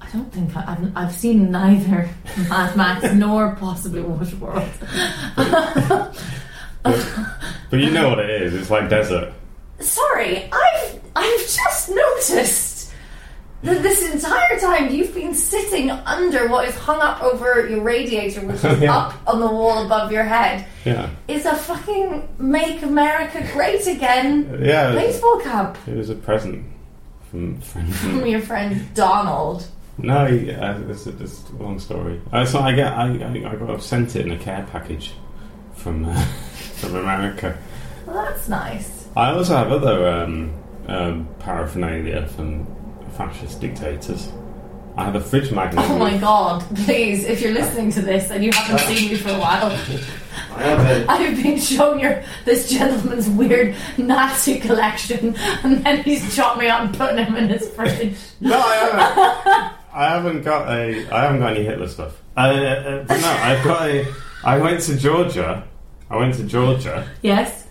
I 0.00 0.06
don't 0.12 0.32
think 0.32 0.56
I, 0.56 0.62
I've 0.72 0.96
I've 0.96 1.12
seen 1.12 1.50
neither 1.50 2.08
Mad 2.48 2.76
Max 2.76 3.12
nor 3.14 3.56
possibly 3.56 4.02
Waterworld. 4.02 4.70
But 7.70 7.80
you 7.80 7.90
know 7.90 8.08
what 8.10 8.18
it 8.18 8.30
is. 8.42 8.54
It's 8.54 8.70
like 8.70 8.88
desert. 8.88 9.32
Sorry, 9.80 10.48
I've 10.52 11.00
I've 11.14 11.40
just 11.40 11.90
noticed 11.90 12.92
that 13.62 13.82
this 13.82 14.12
entire 14.12 14.58
time 14.60 14.92
you've 14.94 15.14
been 15.14 15.34
sitting 15.34 15.90
under 15.90 16.46
what 16.48 16.68
is 16.68 16.74
hung 16.76 17.00
up 17.00 17.22
over 17.22 17.66
your 17.68 17.80
radiator, 17.82 18.40
which 18.42 18.62
is 18.64 18.80
Yeah. 18.80 18.96
up 18.96 19.14
on 19.26 19.40
the 19.40 19.46
wall 19.50 19.84
above 19.84 20.12
your 20.12 20.22
head, 20.24 20.66
Yeah, 20.84 21.10
is 21.28 21.46
a 21.46 21.54
fucking 21.54 22.28
"Make 22.38 22.82
America 22.82 23.46
Great 23.52 23.86
Again" 23.86 24.60
yeah. 24.62 24.92
Baseball 24.92 25.40
cap 25.40 25.76
it 25.86 25.96
was 25.96 26.10
a 26.10 26.14
present 26.14 26.64
from 27.30 27.60
friend. 27.60 27.94
from 27.96 28.26
your 28.26 28.40
friend 28.40 28.94
Donald. 28.94 29.66
No, 29.98 30.26
yeah, 30.26 30.78
it's 30.90 31.06
a, 31.06 31.22
it's 31.22 31.42
a 31.48 31.62
long 31.62 31.78
story. 31.78 32.20
Uh, 32.30 32.44
so 32.44 32.60
I 32.60 32.72
get, 32.72 32.92
I, 32.92 33.06
I, 33.06 33.50
I 33.52 33.56
got 33.56 33.82
sent 33.82 34.14
it 34.14 34.26
in 34.26 34.32
a 34.32 34.38
care 34.38 34.66
package 34.70 35.14
from 35.76 36.04
uh, 36.04 36.24
from 36.76 36.96
America. 36.96 37.56
Well, 38.06 38.16
that's 38.16 38.48
nice. 38.48 39.08
I 39.16 39.30
also 39.30 39.56
have 39.56 39.72
other 39.72 40.08
um, 40.08 40.52
um, 40.88 41.28
paraphernalia 41.38 42.26
from 42.28 42.66
fascist 43.12 43.60
dictators. 43.60 44.30
I 44.96 45.04
have 45.04 45.14
a 45.14 45.20
fridge 45.20 45.52
magnet. 45.52 45.84
Oh 45.86 45.98
my 45.98 46.16
god! 46.16 46.64
Please, 46.84 47.24
if 47.24 47.42
you're 47.42 47.52
listening 47.52 47.90
to 47.92 48.00
this 48.00 48.30
and 48.30 48.42
you 48.42 48.50
haven't 48.52 48.80
seen 48.80 49.10
me 49.10 49.16
for 49.16 49.28
a 49.28 49.38
while, 49.38 49.66
I 50.54 50.62
have 50.62 50.80
a, 50.80 51.06
I've 51.10 51.42
been 51.42 51.58
shown 51.58 51.98
your 51.98 52.22
this 52.46 52.70
gentleman's 52.70 53.28
weird 53.28 53.76
Nazi 53.98 54.58
collection, 54.58 55.36
and 55.62 55.84
then 55.84 56.02
he's 56.02 56.34
chopped 56.34 56.58
me 56.58 56.68
up 56.68 56.80
and 56.82 56.96
putting 56.96 57.24
him 57.24 57.36
in 57.36 57.48
his 57.50 57.68
fridge. 57.70 58.16
no, 58.40 58.58
I 58.58 58.74
haven't. 58.74 59.72
I 59.92 60.08
haven't 60.10 60.42
got 60.42 60.68
a. 60.68 61.08
I 61.10 61.22
haven't 61.24 61.40
got 61.40 61.56
any 61.56 61.64
Hitler 61.64 61.88
stuff. 61.88 62.20
Uh, 62.36 62.40
uh, 62.40 63.04
but 63.04 63.20
no, 63.20 63.28
I've 63.28 63.64
got 63.64 63.88
a. 63.88 64.14
I 64.46 64.58
went 64.58 64.80
to 64.82 64.96
Georgia. 64.96 65.64
I 66.08 66.16
went 66.16 66.34
to 66.36 66.44
Georgia. 66.44 67.06
Yes. 67.22 67.66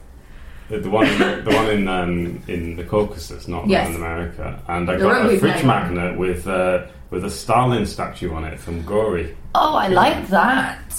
The 0.70 0.80
the 0.80 0.90
one, 0.90 1.08
the 1.20 1.52
one 1.54 1.70
in 1.70 1.88
um, 1.88 2.42
in 2.48 2.76
the 2.76 2.84
Caucasus, 2.84 3.48
not 3.48 3.68
Yes. 3.68 3.88
in 3.90 3.96
America, 3.96 4.60
and 4.68 4.90
I 4.90 4.96
The 4.98 5.04
got 5.04 5.26
a 5.34 5.40
fridge 5.40 5.64
magnet 5.64 6.18
with 6.18 6.48
uh, 6.48 6.86
with 7.12 7.24
a 7.24 7.30
Stalin 7.30 7.86
statue 7.86 8.34
on 8.34 8.44
it 8.46 8.60
from 8.60 8.84
Gori. 8.84 9.36
Oh, 9.54 9.76
I 9.76 9.88
like 9.88 10.28
that. 10.30 10.92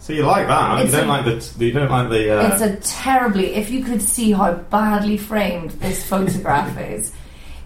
So 0.00 0.12
you 0.12 0.24
like 0.26 0.46
that? 0.48 0.80
It's 0.84 0.92
you 0.92 0.98
don't 0.98 1.08
a- 1.08 1.12
like 1.12 1.24
the 1.24 1.64
you 1.64 1.72
don't 1.72 1.90
like 1.90 2.10
the 2.10 2.38
uh, 2.38 2.52
It's 2.52 2.62
a 2.62 2.76
terribly. 3.02 3.54
If 3.54 3.70
you 3.70 3.84
could 3.84 4.02
see 4.02 4.32
how 4.32 4.52
badly 4.54 5.16
framed 5.16 5.70
this 5.80 6.04
photograph 6.04 6.76
is, 6.94 7.12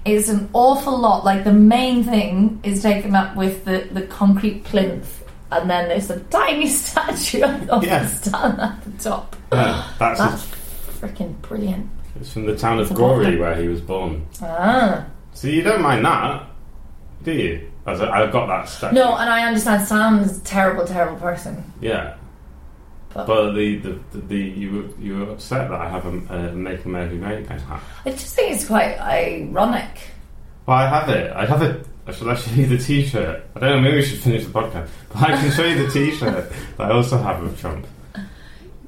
it's 0.05 0.29
an 0.29 0.49
awful 0.53 0.97
lot. 0.99 1.25
Like 1.25 1.43
the 1.45 1.53
main 1.55 2.05
thing 2.05 2.61
is 2.63 2.83
taken 2.83 3.17
up 3.17 3.35
with 3.37 3.65
the 3.65 3.89
the 3.91 4.03
concrete 4.03 4.65
plinth, 4.65 5.18
and 5.51 5.71
then 5.71 5.89
there's 5.89 6.11
a 6.11 6.21
tiny 6.25 6.69
statue 6.83 7.43
of 7.43 7.85
Yeah. 7.85 8.03
At 8.33 8.85
the 8.85 8.93
top. 8.99 9.37
yeah, 9.53 9.89
that's 9.99 10.19
That's 10.21 10.47
freaking 11.01 11.41
brilliant. 11.43 11.89
it's 12.21 12.33
from 12.33 12.47
the 12.47 12.57
town 12.57 12.79
of 12.81 12.91
a 12.91 12.95
bottom. 12.95 13.39
where 13.39 13.55
he 13.55 13.69
was 13.69 13.81
born. 13.81 14.27
Ah. 14.43 15.07
So 15.35 15.49
you 15.49 15.63
don't 15.63 15.83
mind 15.83 16.05
that, 16.05 16.47
do 17.23 17.33
you? 17.33 17.71
As 17.87 18.01
I, 18.01 18.23
I've 18.25 18.33
got 18.33 18.47
that 18.49 18.69
statue. 18.69 18.95
No, 18.97 19.17
and 19.17 19.31
I 19.31 19.47
understand 19.47 19.87
Sam's 19.87 20.39
a 20.39 20.41
terrible, 20.43 20.85
terrible 20.85 21.17
person. 21.19 21.65
Yeah. 21.81 22.17
But- 23.15 23.27
But 23.27 23.53
the, 23.53 23.77
the, 23.79 23.99
the, 24.13 24.19
the 24.19 24.37
you 24.37 24.71
were 24.73 25.03
you 25.03 25.19
were 25.19 25.31
upset 25.33 25.71
that 25.71 25.81
I 25.81 25.89
have 25.89 26.05
a, 26.05 26.35
a 26.35 26.53
Make 26.53 26.85
America 26.85 27.17
Great 27.17 27.39
Again 27.47 27.59
hat. 27.61 27.81
I 28.05 28.11
just 28.11 28.35
think 28.37 28.53
it's 28.55 28.67
quite 28.67 28.99
ironic. 29.01 29.99
Well, 30.67 30.77
I 30.77 30.87
have 30.87 31.09
it. 31.09 31.33
I 31.33 31.47
have 31.47 31.63
it. 31.63 31.87
I 32.09 32.13
should 32.13 32.29
actually 32.29 32.57
need 32.57 32.71
the 32.71 32.79
T-shirt. 32.79 33.45
I 33.55 33.61
don't 33.61 33.69
know. 33.69 33.81
Maybe 33.83 33.97
we 33.97 34.03
should 34.03 34.21
finish 34.21 34.45
the 34.47 34.51
podcast. 34.51 34.89
But 35.13 35.23
I 35.31 35.37
can 35.37 35.53
show 35.53 35.65
you 35.65 35.87
the 35.87 35.93
T-shirt 35.93 36.51
that 36.79 36.91
I 36.91 36.91
also 36.91 37.19
have 37.19 37.43
of 37.43 37.61
Trump. 37.61 37.87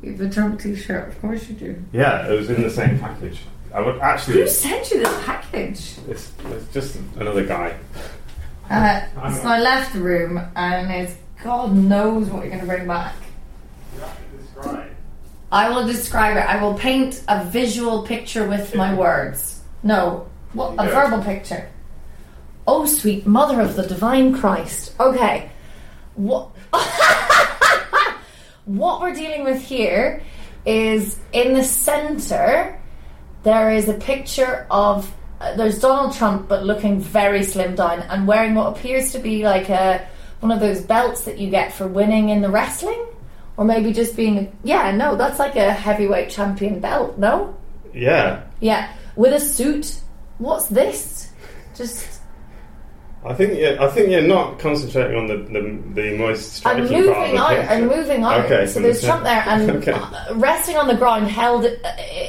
A 0.02 0.28
Trump 0.30 0.59
t-shirt, 0.59 1.09
of 1.09 1.20
course 1.20 1.46
you 1.50 1.54
do. 1.54 1.85
Yeah, 1.92 2.26
it 2.26 2.35
was 2.35 2.48
in 2.48 2.62
the 2.62 2.70
same 2.70 2.98
package. 2.98 3.40
I 3.74 3.83
would 3.83 3.98
actually. 4.00 4.40
Who 4.40 4.48
sent 4.48 4.90
you 4.90 5.00
this 5.00 5.24
package? 5.26 5.98
It's, 6.09 6.33
it's 6.46 6.72
just 6.72 6.96
another 7.16 7.44
guy. 7.44 7.76
Uh, 8.70 9.02
so 9.30 9.48
I 9.48 9.61
left 9.61 9.92
the 9.92 10.00
room, 10.00 10.40
and 10.56 10.90
it's 10.90 11.14
God 11.44 11.76
knows 11.76 12.28
what 12.30 12.46
you're 12.46 12.56
going 12.56 12.61
to 12.61 12.66
bring 12.66 12.87
back. 12.87 13.14
I 15.52 15.68
will 15.68 15.87
describe 15.87 16.38
it. 16.38 16.48
I 16.48 16.62
will 16.62 16.74
paint 16.74 17.22
a 17.28 17.44
visual 17.44 18.04
picture 18.04 18.48
with 18.48 18.74
my 18.74 18.94
words. 18.94 19.61
No, 19.83 20.28
what, 20.54 20.74
a 20.78 20.88
verbal 20.88 21.22
picture. 21.22 21.68
Oh, 22.72 22.87
sweet 22.87 23.26
mother 23.26 23.61
of 23.61 23.74
the 23.74 23.83
divine 23.83 24.33
Christ. 24.33 24.94
Okay. 25.00 25.50
what 26.14 26.50
what 28.64 29.00
we're 29.00 29.12
dealing 29.12 29.42
with 29.42 29.61
here 29.61 30.22
is 30.64 31.18
in 31.33 31.54
the 31.54 31.64
center 31.64 32.80
there 33.42 33.72
is 33.72 33.88
a 33.88 33.94
picture 33.94 34.68
of 34.70 35.12
uh, 35.40 35.56
there's 35.56 35.80
Donald 35.80 36.14
Trump 36.14 36.48
but 36.48 36.62
looking 36.62 37.00
very 37.00 37.42
slim 37.42 37.74
down 37.74 38.02
and 38.02 38.28
wearing 38.28 38.54
what 38.54 38.78
appears 38.78 39.11
to 39.12 39.18
be 39.18 39.42
like 39.42 39.68
a 39.68 40.06
one 40.38 40.52
of 40.52 40.61
those 40.61 40.80
belts 40.80 41.24
that 41.24 41.38
you 41.38 41.50
get 41.50 41.72
for 41.72 41.88
winning 41.88 42.28
in 42.28 42.40
the 42.40 42.50
wrestling? 42.50 43.04
Or 43.56 43.64
maybe 43.64 43.92
just 43.92 44.14
being 44.14 44.56
yeah 44.62 44.92
no 44.92 45.16
that's 45.16 45.40
like 45.40 45.56
a 45.56 45.72
heavyweight 45.72 46.30
champion 46.30 46.78
belt 46.78 47.18
no? 47.18 47.56
Yeah, 47.92 48.44
yeah. 48.61 48.92
With 49.16 49.33
a 49.33 49.40
suit. 49.40 49.98
What's 50.38 50.66
this? 50.66 51.33
Just 51.74 52.19
I 53.22 53.35
think 53.35 53.59
yeah, 53.59 53.76
I 53.78 53.88
think 53.88 54.09
you're 54.09 54.22
not 54.22 54.59
concentrating 54.59 55.16
on 55.18 55.26
the 55.26 55.37
the, 55.37 56.00
the 56.00 56.16
most 56.16 56.64
I'm 56.66 56.78
part 56.78 56.90
moving 56.90 57.37
out. 57.37 57.50
picture. 57.50 57.72
I'm 57.74 57.87
moving 57.87 58.22
out. 58.24 58.44
Okay, 58.46 58.66
so 58.66 58.80
there's 58.80 59.02
Trump 59.04 59.24
there, 59.24 59.44
and 59.46 59.70
Okay. 59.76 59.92
uh, 59.92 60.35
resting 60.37 60.76
on 60.78 60.87
the 60.88 60.94
ground, 60.96 61.28
held 61.28 61.66
uh, 61.66 61.70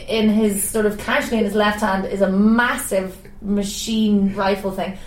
in 0.10 0.27
his 0.30 0.62
sort 0.62 0.86
of 0.86 0.97
casually 0.97 1.38
in 1.39 1.45
his 1.45 1.56
left 1.56 1.80
hand, 1.80 2.06
is 2.08 2.21
a 2.21 2.30
massive 2.30 3.17
machine 3.41 4.36
rifle 4.36 4.71
thing, 4.71 4.97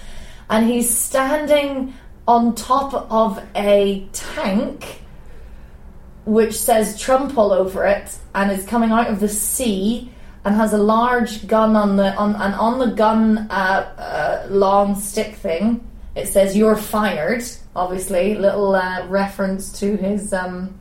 and 0.48 0.66
he's 0.66 0.88
standing 0.88 1.92
on 2.26 2.54
top 2.54 2.94
of 3.12 3.38
a 3.54 4.06
tank, 4.14 5.02
which 6.24 6.54
says 6.58 6.98
Trump 6.98 7.36
all 7.36 7.52
over 7.52 7.84
it, 7.84 8.16
and 8.34 8.50
is 8.50 8.64
coming 8.64 8.90
out 8.90 9.08
of 9.08 9.20
the 9.20 9.28
sea. 9.28 10.10
And 10.46 10.54
has 10.56 10.74
a 10.74 10.78
large 10.78 11.46
gun 11.46 11.74
on 11.74 11.96
the 11.96 12.14
on 12.16 12.36
and 12.36 12.54
on 12.54 12.78
the 12.78 12.88
gun 12.94 13.38
uh, 13.50 13.92
uh, 13.98 14.46
long 14.50 14.94
stick 15.00 15.36
thing. 15.36 15.86
It 16.14 16.28
says 16.28 16.54
"You're 16.56 16.76
fired." 16.76 17.42
Obviously, 17.74 18.34
little 18.34 18.74
uh, 18.74 19.06
reference 19.08 19.72
to 19.80 19.96
his 19.96 20.32
um, 20.34 20.78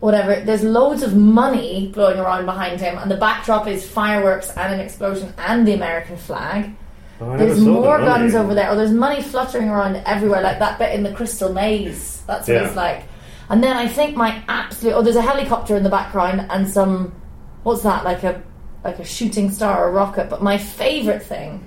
whatever. 0.00 0.40
There's 0.40 0.62
loads 0.62 1.02
of 1.02 1.16
money 1.16 1.90
blowing 1.94 2.18
around 2.20 2.44
behind 2.44 2.78
him, 2.80 2.98
and 2.98 3.10
the 3.10 3.16
backdrop 3.16 3.66
is 3.66 3.88
fireworks 3.88 4.50
and 4.56 4.74
an 4.74 4.80
explosion 4.80 5.32
and 5.38 5.66
the 5.66 5.72
American 5.72 6.16
flag. 6.18 6.70
Oh, 7.18 7.34
There's 7.38 7.58
more 7.58 7.96
guns 7.98 8.34
over 8.34 8.52
there. 8.54 8.68
Oh, 8.70 8.76
there's 8.76 8.90
money 8.92 9.22
fluttering 9.22 9.70
around 9.70 9.96
everywhere, 10.04 10.42
like 10.42 10.58
that 10.58 10.78
bit 10.78 10.94
in 10.94 11.02
the 11.02 11.12
Crystal 11.14 11.50
Maze. 11.50 12.22
That's 12.26 12.46
what 12.46 12.54
Yeah. 12.54 12.66
it's 12.66 12.76
like. 12.76 13.04
And 13.48 13.64
then 13.64 13.74
I 13.74 13.88
think 13.88 14.16
my 14.16 14.42
absolute 14.48 14.92
oh, 14.92 15.00
there's 15.02 15.16
a 15.16 15.22
helicopter 15.22 15.76
in 15.76 15.82
the 15.82 15.88
background 15.88 16.46
and 16.50 16.68
some 16.68 17.14
what's 17.62 17.82
that 17.84 18.04
like 18.04 18.22
a 18.22 18.42
like 18.84 18.98
a 18.98 19.04
shooting 19.04 19.50
star 19.50 19.86
or 19.88 19.92
rocket. 19.92 20.28
But 20.30 20.42
my 20.42 20.58
favourite 20.58 21.22
thing 21.22 21.60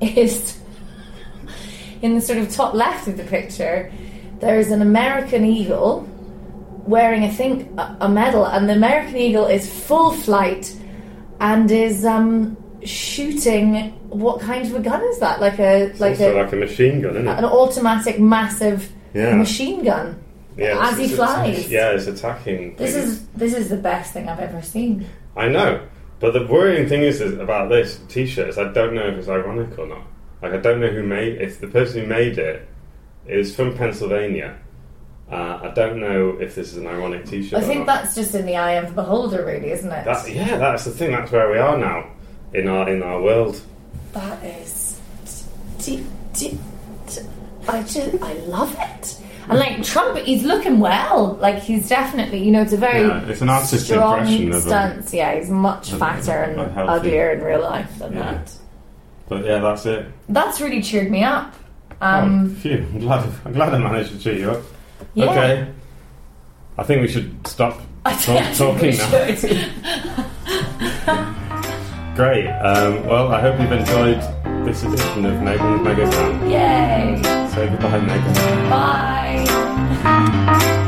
is 0.00 0.58
in 2.02 2.14
the 2.14 2.20
sort 2.20 2.38
of 2.38 2.50
top 2.50 2.74
left 2.74 3.08
of 3.08 3.16
the 3.16 3.24
picture. 3.24 3.92
There's 4.40 4.70
an 4.72 4.82
American 4.82 5.44
eagle 5.44 6.08
wearing, 6.84 7.22
I 7.22 7.28
think, 7.28 7.70
a, 7.78 7.96
a 8.02 8.08
medal, 8.08 8.44
and 8.44 8.68
the 8.68 8.72
American 8.74 9.16
eagle 9.16 9.46
is 9.46 9.72
full 9.86 10.10
flight 10.12 10.74
and 11.38 11.70
is 11.70 12.04
um, 12.04 12.56
shooting. 12.84 13.92
What 14.08 14.40
kind 14.40 14.66
of 14.66 14.74
a 14.74 14.80
gun 14.80 15.00
is 15.04 15.18
that? 15.20 15.40
Like 15.40 15.58
a 15.60 15.92
like 15.98 16.18
a 16.20 16.32
like 16.42 16.52
a 16.52 16.56
machine 16.56 17.00
gun, 17.00 17.12
isn't 17.12 17.28
it? 17.28 17.38
an 17.38 17.44
automatic 17.44 18.18
massive 18.18 18.90
Yeah. 19.14 19.36
machine 19.36 19.84
gun. 19.84 20.20
yeah, 20.56 20.88
as 20.90 20.98
he 20.98 21.08
flies. 21.08 21.70
Yeah, 21.70 21.92
it's 21.92 22.06
attacking. 22.08 22.74
This 22.76 22.94
is 22.96 23.26
this 23.28 23.54
is 23.54 23.68
the 23.68 23.76
best 23.76 24.12
thing 24.12 24.28
I've 24.28 24.40
ever 24.40 24.60
seen. 24.60 25.06
I 25.36 25.48
know, 25.48 25.80
but 26.22 26.32
the 26.34 26.46
worrying 26.46 26.88
thing 26.88 27.02
is, 27.02 27.20
is 27.20 27.36
about 27.36 27.68
this 27.68 27.98
T-shirt 28.08 28.48
is 28.48 28.56
I 28.56 28.72
don't 28.72 28.94
know 28.94 29.08
if 29.08 29.18
it's 29.18 29.28
ironic 29.28 29.76
or 29.76 29.86
not. 29.86 30.06
Like 30.40 30.52
I 30.52 30.58
don't 30.58 30.80
know 30.80 30.86
who 30.86 31.02
made. 31.02 31.42
If 31.42 31.60
the 31.60 31.66
person 31.66 32.02
who 32.02 32.06
made 32.06 32.38
it 32.38 32.68
is 33.26 33.54
from 33.56 33.76
Pennsylvania, 33.76 34.56
uh, 35.28 35.58
I 35.64 35.72
don't 35.74 35.98
know 35.98 36.38
if 36.40 36.54
this 36.54 36.70
is 36.70 36.76
an 36.76 36.86
ironic 36.86 37.26
T-shirt. 37.26 37.58
I 37.60 37.66
think 37.66 37.86
that's 37.86 38.14
just 38.14 38.36
in 38.36 38.46
the 38.46 38.54
eye 38.54 38.74
of 38.74 38.86
the 38.86 39.02
beholder, 39.02 39.44
really, 39.44 39.72
isn't 39.72 39.90
it? 39.90 40.04
That, 40.04 40.32
yeah, 40.32 40.58
that's 40.58 40.84
the 40.84 40.92
thing. 40.92 41.10
That's 41.10 41.32
where 41.32 41.50
we 41.50 41.58
are 41.58 41.76
now 41.76 42.08
in 42.54 42.68
our 42.68 42.88
in 42.88 43.02
our 43.02 43.20
world. 43.20 43.60
That 44.12 44.44
is. 44.44 45.00
T- 45.80 46.06
t- 46.34 46.56
t- 47.08 47.26
I 47.68 47.82
just 47.82 48.22
I 48.22 48.34
love 48.46 48.76
it. 48.78 49.21
And 49.48 49.58
like 49.58 49.82
Trump, 49.82 50.16
he's 50.18 50.44
looking 50.44 50.78
well. 50.78 51.36
Like 51.40 51.58
he's 51.58 51.88
definitely, 51.88 52.42
you 52.44 52.52
know, 52.52 52.62
it's 52.62 52.72
a 52.72 52.76
very 52.76 53.06
Yeah, 53.06 53.26
it's 53.26 53.40
an 53.40 53.48
artist's 53.48 53.86
strong 53.86 54.20
impression 54.20 54.48
of 54.48 54.54
him. 54.54 54.60
stance. 54.60 55.12
Yeah, 55.14 55.34
he's 55.34 55.50
much 55.50 55.90
fatter 55.92 56.42
and 56.44 56.60
uglier 56.78 57.32
in 57.32 57.42
real 57.42 57.60
life 57.62 57.98
than 57.98 58.12
Yeah. 58.14 58.20
that. 58.32 58.52
But 59.28 59.44
yeah, 59.44 59.58
that's 59.58 59.84
it. 59.86 60.06
That's 60.28 60.60
really 60.60 60.80
cheered 60.82 61.10
me 61.10 61.24
up. 61.24 61.54
oh, 62.00 62.06
Um, 62.06 62.54
phew, 62.56 62.86
I'm 62.92 63.00
glad, 63.00 63.28
I'm 63.44 63.52
glad 63.52 63.74
I 63.74 63.78
managed 63.78 64.12
to 64.12 64.18
cheer 64.18 64.34
you 64.38 64.50
up. 64.52 64.62
yeah. 65.14 65.30
Okay. 65.30 65.66
I 66.78 66.82
think 66.84 67.02
we 67.02 67.08
should 67.08 67.46
stop 67.46 67.80
talk, 68.04 68.54
talking 68.54 68.96
now. 68.96 69.10
Great. 72.14 72.46
Um, 72.48 73.06
well, 73.06 73.32
I 73.32 73.40
hope 73.40 73.58
you've 73.60 73.72
enjoyed 73.72 74.20
this 74.66 74.82
edition 74.82 75.24
of 75.24 75.40
Megan's 75.42 75.82
Mega. 75.82 76.04
Yay! 76.46 77.20
Say 77.54 77.68
goodbye, 77.68 78.00
Megan. 78.00 78.34
Bye. 78.70 79.20
Thank 79.34 80.81